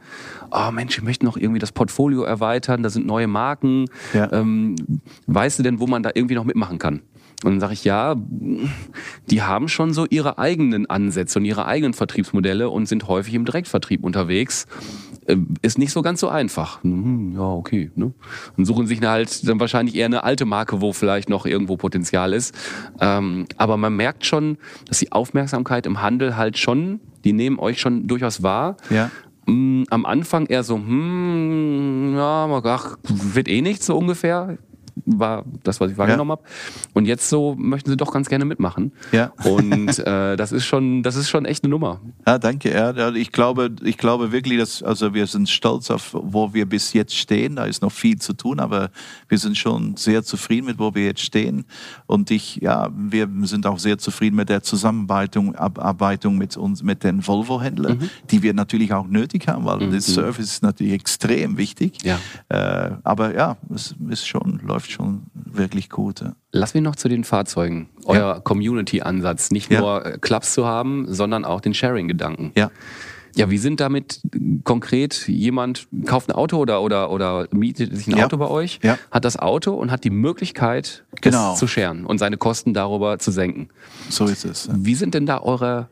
Oh 0.51 0.71
Mensch, 0.71 0.97
ich 0.97 1.03
möchte 1.03 1.25
noch 1.25 1.37
irgendwie 1.37 1.59
das 1.59 1.71
Portfolio 1.71 2.23
erweitern, 2.23 2.83
da 2.83 2.89
sind 2.89 3.05
neue 3.05 3.27
Marken. 3.27 3.85
Ja. 4.13 4.31
Ähm, 4.31 4.75
weißt 5.27 5.59
du 5.59 5.63
denn, 5.63 5.79
wo 5.79 5.87
man 5.87 6.03
da 6.03 6.11
irgendwie 6.13 6.35
noch 6.35 6.45
mitmachen 6.45 6.79
kann? 6.79 7.01
Und 7.43 7.53
dann 7.53 7.59
sage 7.59 7.73
ich, 7.73 7.83
ja, 7.83 8.15
die 9.31 9.41
haben 9.41 9.67
schon 9.67 9.93
so 9.93 10.05
ihre 10.07 10.37
eigenen 10.37 10.87
Ansätze 10.87 11.39
und 11.39 11.45
ihre 11.45 11.65
eigenen 11.65 11.93
Vertriebsmodelle 11.93 12.69
und 12.69 12.85
sind 12.85 13.07
häufig 13.07 13.33
im 13.33 13.45
Direktvertrieb 13.45 14.03
unterwegs. 14.03 14.67
Äh, 15.27 15.37
Ist 15.61 15.77
nicht 15.77 15.91
so 15.91 16.01
ganz 16.01 16.19
so 16.19 16.29
einfach. 16.29 16.83
Hm, 16.83 17.33
ja, 17.35 17.41
okay. 17.41 17.91
Ne? 17.95 18.13
Und 18.57 18.65
suchen 18.65 18.87
sich 18.87 19.01
halt 19.01 19.47
dann 19.47 19.59
wahrscheinlich 19.59 19.95
eher 19.95 20.05
eine 20.07 20.23
alte 20.23 20.45
Marke, 20.45 20.81
wo 20.81 20.93
vielleicht 20.93 21.29
noch 21.29 21.45
irgendwo 21.45 21.77
Potenzial 21.77 22.33
ist. 22.33 22.55
Ähm, 22.99 23.45
aber 23.57 23.77
man 23.77 23.95
merkt 23.95 24.25
schon, 24.25 24.57
dass 24.87 24.99
die 24.99 25.11
Aufmerksamkeit 25.11 25.85
im 25.85 26.01
Handel 26.01 26.37
halt 26.37 26.57
schon, 26.57 26.99
die 27.23 27.33
nehmen 27.33 27.59
euch 27.59 27.79
schon 27.79 28.07
durchaus 28.07 28.41
wahr. 28.43 28.77
Ja. 28.89 29.11
Mm, 29.45 29.83
Am 29.89 30.05
Anfang 30.05 30.45
eher 30.47 30.63
so, 30.63 30.75
hm, 30.77 32.13
ja, 32.15 32.61
ach, 32.63 32.97
wird 33.03 33.47
eh 33.47 33.61
nichts 33.61 33.85
so 33.85 33.97
ungefähr. 33.97 34.57
War 35.05 35.45
das, 35.63 35.79
was 35.79 35.91
ich 35.91 35.97
wahrgenommen 35.97 36.31
habe. 36.31 36.43
Und 36.93 37.05
jetzt 37.05 37.29
so 37.29 37.55
möchten 37.57 37.89
sie 37.89 37.97
doch 37.97 38.11
ganz 38.11 38.29
gerne 38.29 38.45
mitmachen. 38.45 38.91
Ja. 39.11 39.31
Und 39.43 39.99
äh, 40.05 40.35
das 40.35 40.51
ist 40.51 40.65
schon, 40.65 41.03
das 41.03 41.15
ist 41.15 41.29
schon 41.29 41.45
echt 41.45 41.63
eine 41.63 41.71
Nummer. 41.71 41.99
Ja, 42.27 42.37
danke. 42.37 42.71
Ja, 42.73 42.91
ja, 42.91 43.11
ich 43.13 43.31
glaube, 43.31 43.71
ich 43.83 43.97
glaube 43.97 44.31
wirklich, 44.31 44.59
dass 44.59 44.83
also 44.83 45.13
wir 45.13 45.27
sind 45.27 45.49
stolz 45.49 45.89
auf, 45.91 46.11
wo 46.13 46.53
wir 46.53 46.65
bis 46.67 46.93
jetzt 46.93 47.15
stehen. 47.15 47.55
Da 47.55 47.65
ist 47.65 47.81
noch 47.81 47.91
viel 47.91 48.17
zu 48.19 48.33
tun, 48.33 48.59
aber 48.59 48.89
wir 49.27 49.37
sind 49.37 49.57
schon 49.57 49.95
sehr 49.97 50.23
zufrieden 50.23 50.67
mit, 50.67 50.79
wo 50.79 50.93
wir 50.93 51.05
jetzt 51.05 51.21
stehen. 51.21 51.65
Und 52.05 52.31
ich, 52.31 52.57
ja, 52.57 52.89
wir 52.95 53.27
sind 53.43 53.65
auch 53.65 53.79
sehr 53.79 53.97
zufrieden 53.97 54.35
mit 54.35 54.49
der 54.49 54.63
Zusammenarbeitung 54.63 55.55
Abarbeitung 55.55 56.37
mit 56.37 56.57
uns, 56.57 56.83
mit 56.83 57.03
den 57.03 57.25
Volvo-Händlern, 57.25 57.97
Mhm. 57.97 58.09
die 58.29 58.43
wir 58.43 58.53
natürlich 58.53 58.93
auch 58.93 59.07
nötig 59.07 59.47
haben, 59.47 59.65
weil 59.65 59.89
der 59.89 60.01
Service 60.01 60.45
ist 60.45 60.63
natürlich 60.63 60.93
extrem 60.93 61.57
wichtig. 61.57 61.97
Ja. 62.03 62.19
Äh, 62.49 62.91
aber 63.03 63.33
ja, 63.35 63.57
es 63.73 63.95
ist 64.09 64.27
schon, 64.27 64.59
läuft 64.65 64.91
schon 64.91 65.00
wirklich 65.33 65.89
gut. 65.89 66.21
Ja. 66.21 66.33
Lass 66.51 66.73
mich 66.73 66.83
noch 66.83 66.95
zu 66.95 67.07
den 67.09 67.23
Fahrzeugen. 67.23 67.89
Euer 68.05 68.41
Community-Ansatz. 68.41 69.51
Nicht 69.51 69.71
Ja. 69.71 69.79
nur 69.81 70.05
äh, 70.05 70.17
Clubs 70.19 70.53
zu 70.53 70.65
haben, 70.65 71.05
sondern 71.13 71.45
auch 71.45 71.61
den 71.61 71.73
Sharing-Gedanken. 71.73 72.51
ja. 72.55 72.69
Ja, 73.33 73.49
wie 73.49 73.57
sind 73.57 73.79
damit 73.79 74.19
konkret 74.65 75.25
jemand 75.29 75.87
kauft 76.05 76.27
ein 76.29 76.33
Auto 76.35 76.57
oder 76.57 76.81
oder 76.81 77.09
oder 77.11 77.47
mietet 77.53 77.95
sich 77.95 78.07
ein 78.07 78.17
Ja. 78.17 78.25
Auto 78.25 78.35
bei 78.35 78.49
euch, 78.49 78.81
Ja. 78.83 78.97
hat 79.09 79.23
das 79.23 79.37
Auto 79.39 79.71
und 79.73 79.89
hat 79.89 80.03
die 80.03 80.09
Möglichkeit, 80.09 81.05
Genau. 81.21 81.53
es 81.53 81.59
zu 81.59 81.65
scheren 81.65 82.05
und 82.05 82.17
seine 82.17 82.35
Kosten 82.35 82.73
darüber 82.73 83.19
zu 83.19 83.31
senken. 83.31 83.69
So 84.09 84.25
ist 84.25 84.43
es. 84.43 84.65
ja. 84.65 84.73
Wie 84.75 84.95
sind 84.95 85.13
denn 85.13 85.25
da 85.25 85.39
eure 85.39 85.87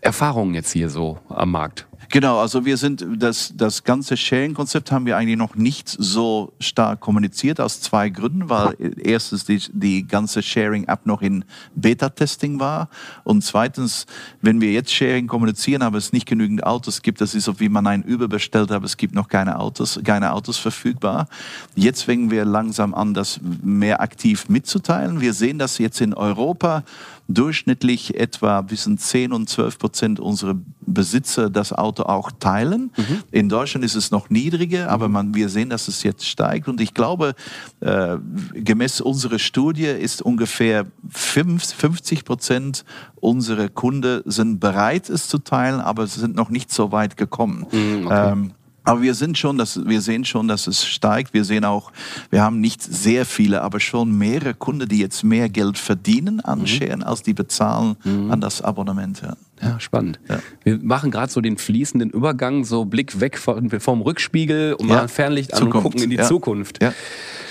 Erfahrungen 0.00 0.54
jetzt 0.54 0.70
hier 0.72 0.88
so 0.88 1.18
am 1.28 1.50
Markt? 1.50 1.86
Genau, 2.10 2.38
also 2.38 2.64
wir 2.64 2.76
sind, 2.76 3.04
das, 3.16 3.52
das 3.56 3.82
ganze 3.82 4.16
Sharing-Konzept 4.16 4.92
haben 4.92 5.06
wir 5.06 5.16
eigentlich 5.16 5.36
noch 5.36 5.54
nicht 5.56 5.88
so 5.88 6.52
stark 6.60 7.00
kommuniziert 7.00 7.60
aus 7.60 7.80
zwei 7.80 8.08
Gründen, 8.10 8.48
weil 8.48 8.76
erstens 9.02 9.44
die, 9.44 9.60
die 9.72 10.06
ganze 10.06 10.42
Sharing-App 10.42 11.06
noch 11.06 11.22
in 11.22 11.44
Beta-Testing 11.74 12.60
war 12.60 12.88
und 13.24 13.42
zweitens, 13.42 14.06
wenn 14.40 14.60
wir 14.60 14.72
jetzt 14.72 14.92
Sharing 14.92 15.26
kommunizieren, 15.26 15.82
aber 15.82 15.98
es 15.98 16.12
nicht 16.12 16.26
genügend 16.26 16.64
Autos 16.64 17.02
gibt, 17.02 17.20
das 17.20 17.34
ist 17.34 17.44
so 17.44 17.58
wie 17.58 17.68
man 17.68 17.86
ein 17.86 18.04
Uber 18.04 18.28
bestellt, 18.28 18.70
aber 18.70 18.84
es 18.84 18.96
gibt 18.96 19.14
noch 19.14 19.28
keine 19.28 19.58
Autos, 19.58 20.00
keine 20.04 20.32
Autos 20.32 20.58
verfügbar. 20.58 21.28
Jetzt 21.74 22.02
fängen 22.02 22.30
wir 22.30 22.44
langsam 22.44 22.94
an, 22.94 23.14
das 23.14 23.40
mehr 23.62 24.00
aktiv 24.00 24.48
mitzuteilen. 24.48 25.20
Wir 25.20 25.32
sehen 25.32 25.58
das 25.58 25.78
jetzt 25.78 26.00
in 26.00 26.14
Europa 26.14 26.84
durchschnittlich 27.28 28.18
etwa 28.20 28.64
zwischen 28.66 28.98
10 28.98 29.32
und 29.32 29.48
12 29.48 29.78
Prozent 29.78 29.86
Prozent 29.86 30.20
unserer 30.20 30.56
Besitzer 30.86 31.50
das 31.50 31.72
Auto 31.72 32.04
auch 32.04 32.30
teilen. 32.38 32.90
Mhm. 32.96 33.22
In 33.30 33.48
Deutschland 33.48 33.84
ist 33.84 33.94
es 33.94 34.10
noch 34.10 34.30
niedriger, 34.30 34.90
aber 34.90 35.08
man, 35.08 35.34
wir 35.34 35.48
sehen, 35.48 35.70
dass 35.70 35.88
es 35.88 36.02
jetzt 36.02 36.26
steigt. 36.26 36.68
Und 36.68 36.80
ich 36.80 36.94
glaube, 36.94 37.34
äh, 37.80 38.16
gemäß 38.54 39.00
unserer 39.00 39.38
Studie 39.38 39.86
ist 39.86 40.22
ungefähr 40.22 40.86
50 41.10 42.24
Prozent 42.24 42.84
unserer 43.16 43.68
Kunden 43.68 44.22
sind 44.24 44.60
bereit, 44.60 45.10
es 45.10 45.28
zu 45.28 45.38
teilen, 45.38 45.80
aber 45.80 46.06
sie 46.06 46.20
sind 46.20 46.36
noch 46.36 46.50
nicht 46.50 46.72
so 46.72 46.92
weit 46.92 47.16
gekommen. 47.16 47.66
Mhm, 47.72 48.06
okay. 48.06 48.32
ähm, 48.32 48.52
aber 48.86 49.02
wir 49.02 49.14
sind 49.14 49.36
schon, 49.36 49.58
dass, 49.58 49.84
wir 49.84 50.00
sehen 50.00 50.24
schon, 50.24 50.46
dass 50.46 50.68
es 50.68 50.86
steigt. 50.86 51.34
Wir 51.34 51.44
sehen 51.44 51.64
auch, 51.64 51.90
wir 52.30 52.40
haben 52.40 52.60
nicht 52.60 52.80
sehr 52.80 53.26
viele, 53.26 53.62
aber 53.62 53.80
schon 53.80 54.16
mehrere 54.16 54.54
Kunden, 54.54 54.88
die 54.88 55.00
jetzt 55.00 55.24
mehr 55.24 55.48
Geld 55.48 55.76
verdienen 55.76 56.40
an 56.40 56.60
mhm. 56.60 56.66
Scheren, 56.68 57.02
als 57.02 57.24
die 57.24 57.34
bezahlen 57.34 57.96
mhm. 58.04 58.30
an 58.30 58.40
das 58.40 58.62
Abonnement. 58.62 59.20
Ja. 59.22 59.36
Ja, 59.62 59.80
spannend. 59.80 60.20
Ja. 60.28 60.40
Wir 60.64 60.78
machen 60.82 61.10
gerade 61.10 61.32
so 61.32 61.40
den 61.40 61.56
fließenden 61.56 62.10
Übergang, 62.10 62.64
so 62.64 62.84
Blick 62.84 63.20
weg 63.20 63.38
vom, 63.38 63.70
vom 63.70 64.02
Rückspiegel 64.02 64.74
und 64.74 64.88
ja. 64.88 64.96
machen 64.96 65.08
Fernlicht 65.08 65.54
an 65.54 65.60
Zukunft. 65.60 65.76
und 65.76 65.82
gucken 65.82 66.02
in 66.02 66.10
die 66.10 66.16
ja. 66.16 66.24
Zukunft. 66.24 66.82
Ja. 66.82 66.92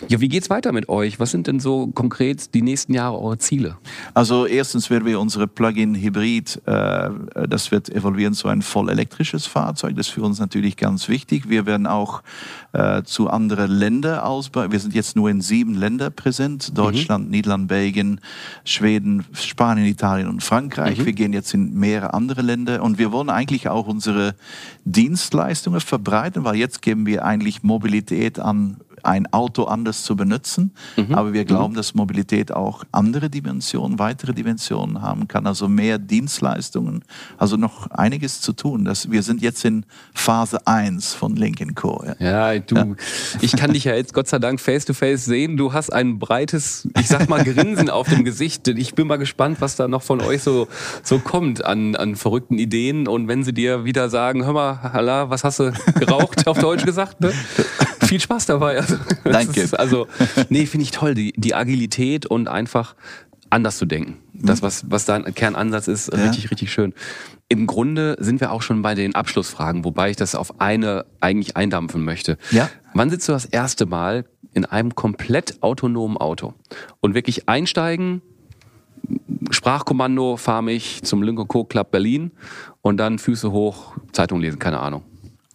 ja, 0.08 0.22
wie 0.22 0.30
geht's 0.30 0.50
weiter 0.50 0.72
mit 0.72 0.88
euch? 0.88 1.20
Was 1.20 1.32
sind 1.32 1.48
denn 1.48 1.60
so 1.60 1.88
konkret 1.88 2.54
die 2.54 2.62
nächsten 2.62 2.94
Jahre 2.94 3.20
eure 3.20 3.38
Ziele? 3.40 3.78
Also 4.14 4.46
erstens 4.46 4.90
werden 4.90 5.06
wir 5.06 5.20
unsere 5.20 5.48
Plug-in-Hybrid, 5.48 6.62
äh, 6.66 7.10
das 7.50 7.72
wird 7.72 7.90
evolvieren 7.90 8.34
zu 8.34 8.48
ein 8.48 8.62
voll 8.62 8.90
elektrisches 8.90 9.48
Fahrzeug. 9.48 9.96
Das 9.96 10.08
ist 10.08 10.14
für 10.14 10.22
uns 10.22 10.40
natürlich 10.40 10.78
ganz 10.78 11.10
wichtig. 11.10 11.50
Wir 11.50 11.66
werden 11.66 11.88
auch 11.88 12.22
äh, 12.74 13.04
zu 13.04 13.30
anderen 13.30 13.72
Ländern 13.72 14.20
ausbauen. 14.20 14.72
Wir 14.72 14.80
sind 14.80 14.94
jetzt 14.94 15.16
nur 15.16 15.30
in 15.30 15.42
sieben 15.42 15.74
Ländern 15.74 16.14
präsent. 16.14 16.78
Deutschland, 16.78 17.26
mhm. 17.26 17.32
Niederland, 17.32 17.68
Belgien, 17.68 18.22
Schweden, 18.64 19.26
Spanien, 19.34 19.88
Italien 19.88 20.28
und 20.28 20.44
Frankreich. 20.44 21.00
Mhm. 21.00 21.06
Wir 21.06 21.14
gehen 21.14 21.34
jetzt 21.34 21.54
in 21.54 21.74
mehr 21.74 21.95
mehrere 21.96 22.14
andere 22.14 22.42
Länder. 22.42 22.84
Und 22.84 22.98
wir 22.98 23.12
wollen 23.12 23.30
eigentlich 23.30 23.70
auch 23.70 23.88
unsere 23.88 24.36
Dienstleistungen 24.84 25.80
verbreiten, 25.80 26.44
weil 26.44 26.56
jetzt 26.56 26.82
geben 26.82 27.06
wir 27.06 27.24
eigentlich 27.24 27.64
Mobilität 27.64 28.38
an 28.40 28.78
ein 29.06 29.32
Auto 29.32 29.66
anders 29.66 30.04
zu 30.04 30.16
benutzen. 30.16 30.72
Mhm. 30.98 31.14
Aber 31.14 31.34
wir 31.34 31.46
glauben, 31.46 31.74
mhm. 31.74 31.78
dass 31.78 31.94
Mobilität 31.94 32.52
auch 32.52 32.84
andere 32.92 33.30
Dimensionen, 33.30 34.00
weitere 34.00 34.34
Dimensionen 34.34 35.02
haben 35.02 35.28
kann, 35.28 35.48
also 35.48 35.68
mehr 35.68 35.98
Dienstleistungen. 35.98 37.04
Also 37.38 37.58
noch 37.58 37.88
einiges 37.92 38.42
zu 38.42 38.54
tun. 38.54 38.86
Das, 38.86 39.12
wir 39.12 39.24
sind 39.24 39.42
jetzt 39.42 39.64
in 39.66 39.86
Phase 40.14 40.66
1 40.68 41.14
von 41.14 41.36
Link 41.36 41.56
Co. 41.76 42.04
Ja, 42.20 42.52
ja 42.54 42.60
du, 42.60 42.76
ja. 42.76 42.88
ich 43.42 43.56
kann 43.56 43.74
dich 43.74 43.86
ja 43.86 43.96
jetzt 43.96 44.14
Gott 44.14 44.28
sei 44.28 44.40
Dank 44.40 44.60
face 44.60 44.86
to 44.86 44.94
face 44.94 45.26
sehen. 45.26 45.58
Du 45.58 45.74
hast 45.74 45.92
ein 45.92 46.20
breites, 46.20 46.88
ich 47.00 47.08
sag 47.08 47.30
mal, 47.30 47.44
Grinsen 47.44 47.90
auf 47.90 48.10
dem 48.10 48.24
Gesicht. 48.24 48.68
Ich 48.68 48.96
bin 48.96 49.08
mal 49.08 49.18
gespannt, 49.18 49.62
was 49.62 49.76
da 49.76 49.88
noch 49.88 50.02
von 50.02 50.22
euch 50.22 50.44
so, 50.44 50.68
so 51.04 51.20
kommt 51.20 51.64
an, 51.64 51.96
an 51.96 52.16
verrückten 52.16 52.58
Ideen. 52.58 53.08
Und 53.08 53.28
wenn 53.28 53.44
sie 53.44 53.54
dir 53.54 53.86
wieder 53.86 54.10
sagen, 54.10 54.46
hör 54.46 54.54
mal, 54.54 54.80
Hala, 54.82 55.30
was 55.30 55.44
hast 55.44 55.60
du 55.60 55.72
geraucht, 56.00 56.48
auf 56.48 56.60
Deutsch 56.60 56.86
gesagt, 56.86 57.22
ne? 57.22 57.32
Viel 58.08 58.20
Spaß 58.20 58.46
dabei. 58.46 58.78
Also, 58.78 58.98
Danke. 59.24 59.62
Ist, 59.62 59.74
also, 59.74 60.08
nee, 60.50 60.66
finde 60.66 60.84
ich 60.84 60.92
toll, 60.92 61.16
die, 61.16 61.34
die 61.36 61.56
Agilität 61.56 62.26
und 62.26 62.48
einfach 62.48 62.96
anders 63.50 63.78
zu 63.78 63.86
denken. 63.86 64.18
Das, 64.34 64.62
was, 64.62 64.90
was 64.90 65.06
dein 65.06 65.34
Kernansatz 65.34 65.88
ist, 65.88 66.12
ja. 66.12 66.20
richtig, 66.20 66.52
richtig 66.52 66.72
schön. 66.72 66.94
Im 67.48 67.68
Grunde 67.68 68.18
sind 68.20 68.42
wir 68.42 68.52
auch 68.52 68.62
schon 68.62 68.82
bei 68.82 68.96
den 68.96 69.16
Abschlussfragen, 69.16 69.86
wobei 69.86 70.10
ich 70.10 70.18
das 70.18 70.36
auf 70.36 70.60
eine 70.60 71.06
eigentlich 71.22 71.56
eindampfen 71.56 72.04
möchte. 72.04 72.38
Ja. 72.52 72.70
Wann 72.94 73.10
sitzt 73.10 73.28
du 73.30 73.34
das 73.34 73.46
erste 73.46 73.86
Mal 73.86 74.26
in 74.54 74.66
einem 74.66 74.96
komplett 74.96 75.62
autonomen 75.62 76.18
Auto 76.18 76.54
und 77.02 77.14
wirklich 77.14 77.48
einsteigen, 77.48 78.22
Sprachkommando, 79.52 80.38
fahr 80.38 80.62
mich 80.62 81.04
zum 81.04 81.22
Link 81.22 81.48
Co. 81.48 81.66
Club 81.66 81.92
Berlin 81.92 82.32
und 82.82 82.98
dann 82.98 83.20
Füße 83.20 83.52
hoch, 83.52 83.96
Zeitung 84.12 84.40
lesen, 84.40 84.58
keine 84.58 84.80
Ahnung. 84.80 85.04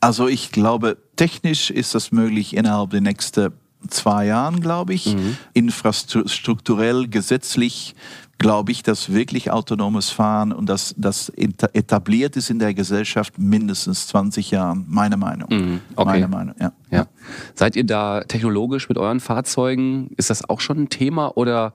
Also 0.01 0.29
ich 0.29 0.53
glaube, 0.53 0.97
technisch 1.21 1.71
ist 1.71 1.95
das 1.95 2.13
möglich 2.13 2.57
innerhalb 2.57 2.91
der 2.91 3.03
nächsten 3.03 3.53
zwei 3.89 4.25
Jahren, 4.25 4.61
glaube 4.61 4.95
ich. 4.95 5.15
Mhm. 5.15 5.37
Infrastrukturell, 5.53 7.09
gesetzlich 7.09 7.95
glaube 8.39 8.73
ich, 8.73 8.83
dass 8.83 9.13
wirklich 9.13 9.51
autonomes 9.51 10.09
Fahren 10.09 10.51
und 10.51 10.67
das, 10.67 10.95
das 10.97 11.31
etabliert 11.37 12.39
ist 12.39 12.49
in 12.49 12.59
der 12.59 12.73
Gesellschaft 12.73 13.39
mindestens 13.39 14.07
20 14.07 14.51
Jahren, 14.51 14.87
meine 14.89 15.19
Meinung. 15.19 15.49
Mhm. 15.51 15.81
Okay. 15.95 16.09
Meine 16.09 16.29
Meinung, 16.29 16.55
ja. 16.59 16.73
ja. 16.91 17.07
Seid 17.55 17.77
ihr 17.77 17.85
da 17.85 18.23
technologisch 18.23 18.89
mit 18.89 18.97
euren 18.97 19.21
Fahrzeugen, 19.21 20.09
ist 20.17 20.31
das 20.31 20.49
auch 20.49 20.61
schon 20.61 20.79
ein 20.79 20.89
Thema 20.89 21.37
oder 21.37 21.75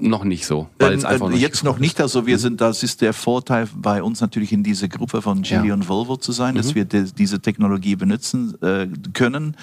noch 0.00 0.24
nicht 0.24 0.46
so. 0.46 0.68
Weil 0.78 0.94
es 0.94 1.04
einfach 1.04 1.30
äh, 1.30 1.36
jetzt 1.36 1.64
noch 1.64 1.78
nicht. 1.78 2.00
Also 2.00 2.26
wir 2.26 2.38
sind, 2.38 2.60
das 2.60 2.82
ist 2.82 3.00
der 3.00 3.12
Vorteil 3.12 3.68
bei 3.74 4.02
uns 4.02 4.20
natürlich 4.20 4.52
in 4.52 4.62
dieser 4.62 4.88
Gruppe 4.88 5.22
von 5.22 5.42
Geely 5.42 5.68
ja. 5.68 5.74
und 5.74 5.88
Volvo 5.88 6.16
zu 6.16 6.32
sein, 6.32 6.54
dass 6.54 6.70
mhm. 6.70 6.74
wir 6.74 6.84
diese 6.84 7.40
Technologie 7.40 7.96
benutzen 7.96 8.60
äh, 8.62 8.88
können. 9.12 9.56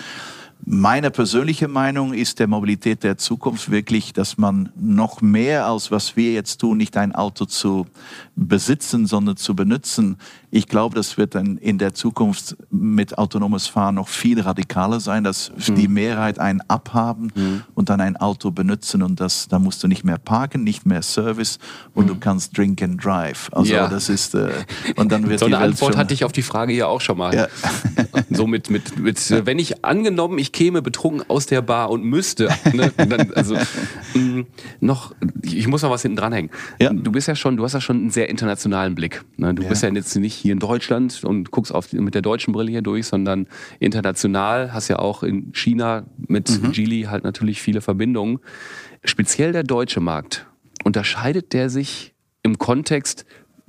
Meine 0.63 1.10
persönliche 1.10 1.67
Meinung 1.67 2.13
ist 2.13 2.38
der 2.38 2.46
Mobilität 2.48 3.04
der 3.04 3.17
Zukunft 3.17 3.72
wirklich, 3.72 4.13
dass 4.13 4.38
man 4.38 4.70
noch 4.80 5.22
mehr 5.22 5.65
als 5.65 5.89
was 5.89 6.15
wir 6.15 6.34
jetzt 6.34 6.62
tun, 6.62 6.78
nicht 6.78 6.98
ein 6.98 7.15
Auto 7.15 7.46
zu 7.46 7.88
besitzen, 8.36 9.08
sondern 9.08 9.38
zu 9.38 9.56
benutzen. 9.56 10.17
Ich 10.53 10.67
glaube, 10.67 10.95
das 10.95 11.17
wird 11.17 11.33
dann 11.33 11.57
in 11.57 11.77
der 11.77 11.93
Zukunft 11.93 12.57
mit 12.69 13.17
autonomes 13.17 13.67
Fahren 13.67 13.95
noch 13.95 14.09
viel 14.09 14.41
radikaler 14.41 14.99
sein, 14.99 15.23
dass 15.23 15.51
mhm. 15.51 15.75
die 15.75 15.87
Mehrheit 15.87 16.39
ein 16.39 16.61
Abhaben 16.67 17.31
mhm. 17.33 17.63
und 17.73 17.89
dann 17.89 18.01
ein 18.01 18.17
Auto 18.17 18.51
benutzen 18.51 19.01
und 19.01 19.21
das, 19.21 19.47
da 19.47 19.59
musst 19.59 19.81
du 19.81 19.87
nicht 19.87 20.03
mehr 20.03 20.17
parken, 20.17 20.65
nicht 20.65 20.85
mehr 20.85 21.01
Service 21.03 21.57
und 21.93 22.05
mhm. 22.05 22.09
du 22.09 22.15
kannst 22.19 22.57
drink 22.57 22.81
and 22.83 23.03
drive. 23.03 23.49
Also 23.53 23.73
ja. 23.73 23.87
das 23.87 24.09
ist 24.09 24.35
äh, 24.35 24.49
und 24.97 25.11
dann 25.11 25.29
wird 25.29 25.39
so 25.39 25.45
eine 25.45 25.57
Antwort 25.57 25.95
hatte 25.95 26.13
ich 26.13 26.25
auf 26.25 26.33
die 26.33 26.41
Frage 26.41 26.73
hier 26.73 26.89
auch 26.89 26.99
schon 26.99 27.17
mal. 27.17 27.33
Ja. 27.33 27.47
so 28.29 28.45
mit, 28.45 28.69
mit, 28.69 28.97
mit 28.99 29.45
wenn 29.45 29.57
ich 29.57 29.85
angenommen, 29.85 30.37
ich 30.37 30.51
käme 30.51 30.81
betrunken 30.81 31.23
aus 31.29 31.45
der 31.45 31.61
Bar 31.61 31.89
und 31.89 32.03
müsste, 32.03 32.49
ne, 32.73 32.91
dann, 32.97 33.31
also 33.33 33.55
mh, 33.55 34.19
mm, 34.19 34.45
noch, 34.81 35.15
ich 35.43 35.67
muss 35.67 35.81
noch 35.81 35.91
was 35.91 36.01
hinten 36.01 36.17
dranhängen. 36.17 36.51
Ja. 36.79 36.91
Du 36.91 37.11
bist 37.13 37.29
ja 37.29 37.35
schon, 37.35 37.55
du 37.55 37.63
hast 37.63 37.73
ja 37.73 37.81
schon 37.81 37.97
einen 37.97 38.09
sehr 38.09 38.27
internationalen 38.27 38.95
Blick. 38.95 39.23
Ne? 39.37 39.53
Du 39.53 39.63
ja. 39.63 39.69
bist 39.69 39.83
ja 39.83 39.89
jetzt 39.89 40.15
nicht 40.17 40.40
hier 40.41 40.54
in 40.54 40.60
Deutschland 40.60 41.23
und 41.23 41.51
guckst 41.51 41.73
auf, 41.73 41.93
mit 41.93 42.15
der 42.15 42.21
deutschen 42.21 42.54
Brille 42.54 42.71
hier 42.71 42.82
durch, 42.82 43.08
sondern 43.08 43.47
international, 43.80 44.73
hast 44.73 44.88
ja 44.88 44.99
auch 44.99 45.23
in 45.23 45.54
China 45.54 46.04
mit 46.27 46.49
mhm. 46.49 46.71
Geely 46.71 47.04
halt 47.04 47.23
natürlich 47.23 47.62
viele 47.62 47.82
Verbindungen. 47.82 48.39
Speziell 49.04 49.51
der 49.51 49.63
deutsche 49.63 49.99
Markt, 49.99 50.45
unterscheidet 50.84 51.54
der 51.54 51.69
sich 51.69 52.13
im 52.43 52.58
Kontext 52.58 53.25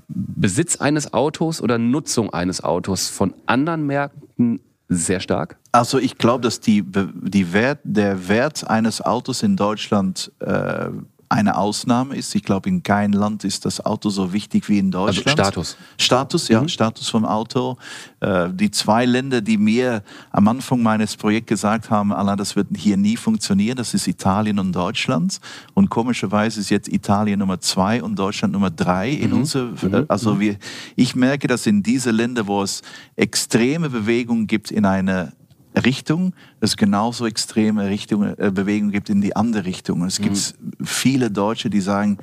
Besitz 0.08 0.76
eines 0.76 1.14
Autos 1.14 1.61
oder 1.61 1.78
Nutzung 1.78 2.32
eines 2.32 2.62
Autos 2.62 3.08
von 3.08 3.35
anderen 3.46 3.87
Märkten 3.87 4.61
sehr 4.88 5.20
stark? 5.20 5.56
Also 5.72 5.98
ich 5.98 6.18
glaube, 6.18 6.42
dass 6.42 6.61
die, 6.61 6.85
die 6.85 7.52
Wert, 7.52 7.80
der 7.82 8.28
Wert 8.28 8.68
eines 8.68 9.00
Autos 9.00 9.42
in 9.42 9.56
Deutschland 9.56 10.30
äh, 10.40 10.88
eine 11.32 11.56
Ausnahme 11.56 12.14
ist. 12.16 12.34
Ich 12.34 12.42
glaube, 12.42 12.68
in 12.68 12.82
keinem 12.82 13.18
Land 13.18 13.44
ist 13.44 13.64
das 13.64 13.84
Auto 13.84 14.10
so 14.10 14.32
wichtig 14.32 14.68
wie 14.68 14.78
in 14.78 14.94
also 14.94 15.06
Deutschland. 15.06 15.40
Also 15.40 15.50
Status. 15.50 15.76
Status, 15.96 16.48
ja, 16.48 16.60
mhm. 16.60 16.68
Status 16.68 17.08
vom 17.08 17.24
Auto. 17.24 17.78
Äh, 18.20 18.50
die 18.52 18.70
zwei 18.70 19.06
Länder, 19.06 19.40
die 19.40 19.56
mir 19.56 20.02
am 20.30 20.46
Anfang 20.48 20.82
meines 20.82 21.16
Projekts 21.16 21.48
gesagt 21.48 21.90
haben, 21.90 22.12
Allah, 22.12 22.36
das 22.36 22.54
wird 22.54 22.68
hier 22.76 22.96
nie 22.96 23.16
funktionieren, 23.16 23.76
das 23.76 23.94
ist 23.94 24.06
Italien 24.06 24.58
und 24.58 24.72
Deutschland. 24.72 25.40
Und 25.74 25.88
komischerweise 25.88 26.60
ist 26.60 26.70
jetzt 26.70 26.88
Italien 26.88 27.38
Nummer 27.38 27.60
zwei 27.60 28.02
und 28.02 28.18
Deutschland 28.18 28.52
Nummer 28.52 28.70
drei 28.70 29.10
in 29.10 29.30
mhm. 29.30 29.38
unser, 29.38 29.64
mhm. 29.64 30.04
also 30.08 30.38
wir, 30.38 30.56
ich 30.96 31.16
merke, 31.16 31.48
dass 31.48 31.66
in 31.66 31.82
diese 31.82 32.10
Länder, 32.10 32.46
wo 32.46 32.62
es 32.62 32.82
extreme 33.16 33.88
Bewegungen 33.88 34.46
gibt 34.46 34.70
in 34.70 34.84
eine 34.84 35.32
Richtung, 35.74 36.35
es 36.61 36.76
genauso 36.76 37.26
extreme 37.26 37.88
Richtungen, 37.88 38.38
äh, 38.38 38.50
Bewegungen 38.50 38.92
gibt 38.92 39.08
in 39.08 39.20
die 39.20 39.35
andere 39.37 39.64
Richtung. 39.64 40.04
es 40.04 40.20
gibt 40.20 40.37
mhm. 40.37 40.85
viele 40.85 41.30
Deutsche, 41.30 41.70
die 41.70 41.80
sagen, 41.80 42.18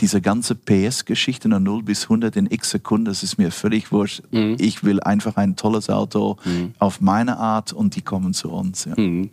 diese 0.00 0.20
ganze 0.20 0.54
PS-Geschichte 0.54 1.48
von 1.48 1.62
0 1.62 1.82
bis 1.82 2.04
100 2.04 2.36
in 2.36 2.50
x 2.50 2.70
Sekunden, 2.70 3.06
das 3.06 3.22
ist 3.22 3.38
mir 3.38 3.50
völlig 3.50 3.92
wurscht. 3.92 4.22
Mhm. 4.30 4.56
Ich 4.58 4.82
will 4.84 5.00
einfach 5.00 5.36
ein 5.36 5.56
tolles 5.56 5.90
Auto 5.90 6.36
mhm. 6.44 6.74
auf 6.78 7.00
meine 7.00 7.38
Art 7.38 7.72
und 7.72 7.96
die 7.96 8.02
kommen 8.02 8.34
zu 8.34 8.50
uns. 8.50 8.84
Ja. 8.84 8.94
Mhm. 8.96 9.30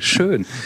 Schön. 0.00 0.46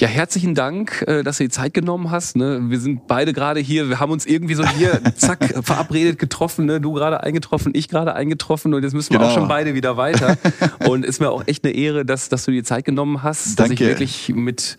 Ja, 0.00 0.06
herzlichen 0.06 0.54
Dank, 0.54 1.04
äh, 1.08 1.24
dass 1.24 1.38
du 1.38 1.44
die 1.44 1.50
Zeit 1.50 1.74
genommen 1.74 2.12
hast. 2.12 2.36
Ne? 2.36 2.60
Wir 2.68 2.78
sind 2.78 3.08
beide 3.08 3.32
gerade 3.32 3.58
hier, 3.58 3.88
wir 3.88 3.98
haben 3.98 4.12
uns 4.12 4.26
irgendwie 4.26 4.54
so 4.54 4.64
hier, 4.64 5.00
zack, 5.16 5.44
verabredet, 5.64 6.20
getroffen. 6.20 6.66
Ne? 6.66 6.80
Du 6.80 6.92
gerade 6.92 7.24
eingetroffen, 7.24 7.72
ich 7.74 7.88
gerade 7.88 8.14
eingetroffen 8.14 8.74
und 8.74 8.84
jetzt 8.84 8.92
müssen 8.94 9.12
wir 9.12 9.18
genau. 9.18 9.30
auch 9.30 9.34
schon 9.34 9.48
beide 9.48 9.74
wieder 9.74 9.96
weiter. 9.96 10.36
Und 10.86 11.04
ist 11.04 11.20
mir 11.20 11.30
auch 11.30 11.42
echt 11.46 11.64
eine 11.64 11.74
Ehre, 11.74 12.04
dass, 12.04 12.28
dass 12.28 12.44
du 12.44 12.52
dir 12.52 12.62
Zeit 12.62 12.84
genommen 12.84 13.24
hast, 13.24 13.58
Danke. 13.58 13.74
dass 13.74 13.80
ich 13.80 13.88
wirklich 13.88 14.32
mit 14.34 14.76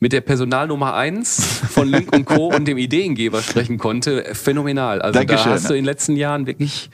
mit 0.00 0.12
der 0.12 0.20
Personalnummer 0.22 0.94
eins 0.94 1.60
von 1.70 1.88
Link 1.88 2.14
und 2.14 2.24
Co. 2.24 2.48
und 2.48 2.66
dem 2.66 2.76
Ideengeber 2.78 3.42
sprechen 3.42 3.78
konnte. 3.78 4.34
Phänomenal. 4.34 5.00
Also 5.00 5.18
Dankeschön. 5.18 5.46
da 5.46 5.54
hast 5.54 5.70
du 5.70 5.74
in 5.74 5.80
den 5.80 5.84
letzten 5.84 6.16
Jahren 6.16 6.46
wirklich 6.46 6.90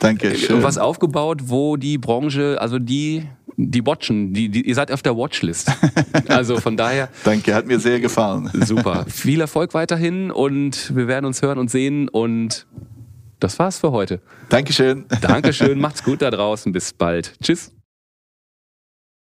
Danke, 0.00 0.32
was 0.62 0.78
aufgebaut, 0.78 1.42
wo 1.44 1.76
die 1.76 1.98
Branche, 1.98 2.56
also 2.60 2.78
die 2.78 3.26
die 3.68 3.84
watchen, 3.84 4.32
die, 4.32 4.48
die, 4.48 4.66
ihr 4.66 4.74
seid 4.74 4.90
auf 4.92 5.02
der 5.02 5.16
Watchlist. 5.16 5.70
Also 6.28 6.58
von 6.58 6.76
daher. 6.76 7.08
Danke, 7.24 7.54
hat 7.54 7.66
mir 7.66 7.80
sehr 7.80 7.98
gefallen. 7.98 8.50
Super. 8.54 9.04
Viel 9.08 9.40
Erfolg 9.40 9.74
weiterhin 9.74 10.30
und 10.30 10.94
wir 10.94 11.08
werden 11.08 11.26
uns 11.26 11.42
hören 11.42 11.58
und 11.58 11.70
sehen 11.70 12.08
und 12.08 12.66
das 13.40 13.58
war's 13.58 13.78
für 13.78 13.90
heute. 13.90 14.20
Dankeschön. 14.48 15.06
Dankeschön, 15.20 15.78
macht's 15.80 16.04
gut 16.04 16.22
da 16.22 16.30
draußen. 16.30 16.72
Bis 16.72 16.92
bald. 16.92 17.34
Tschüss. 17.42 17.72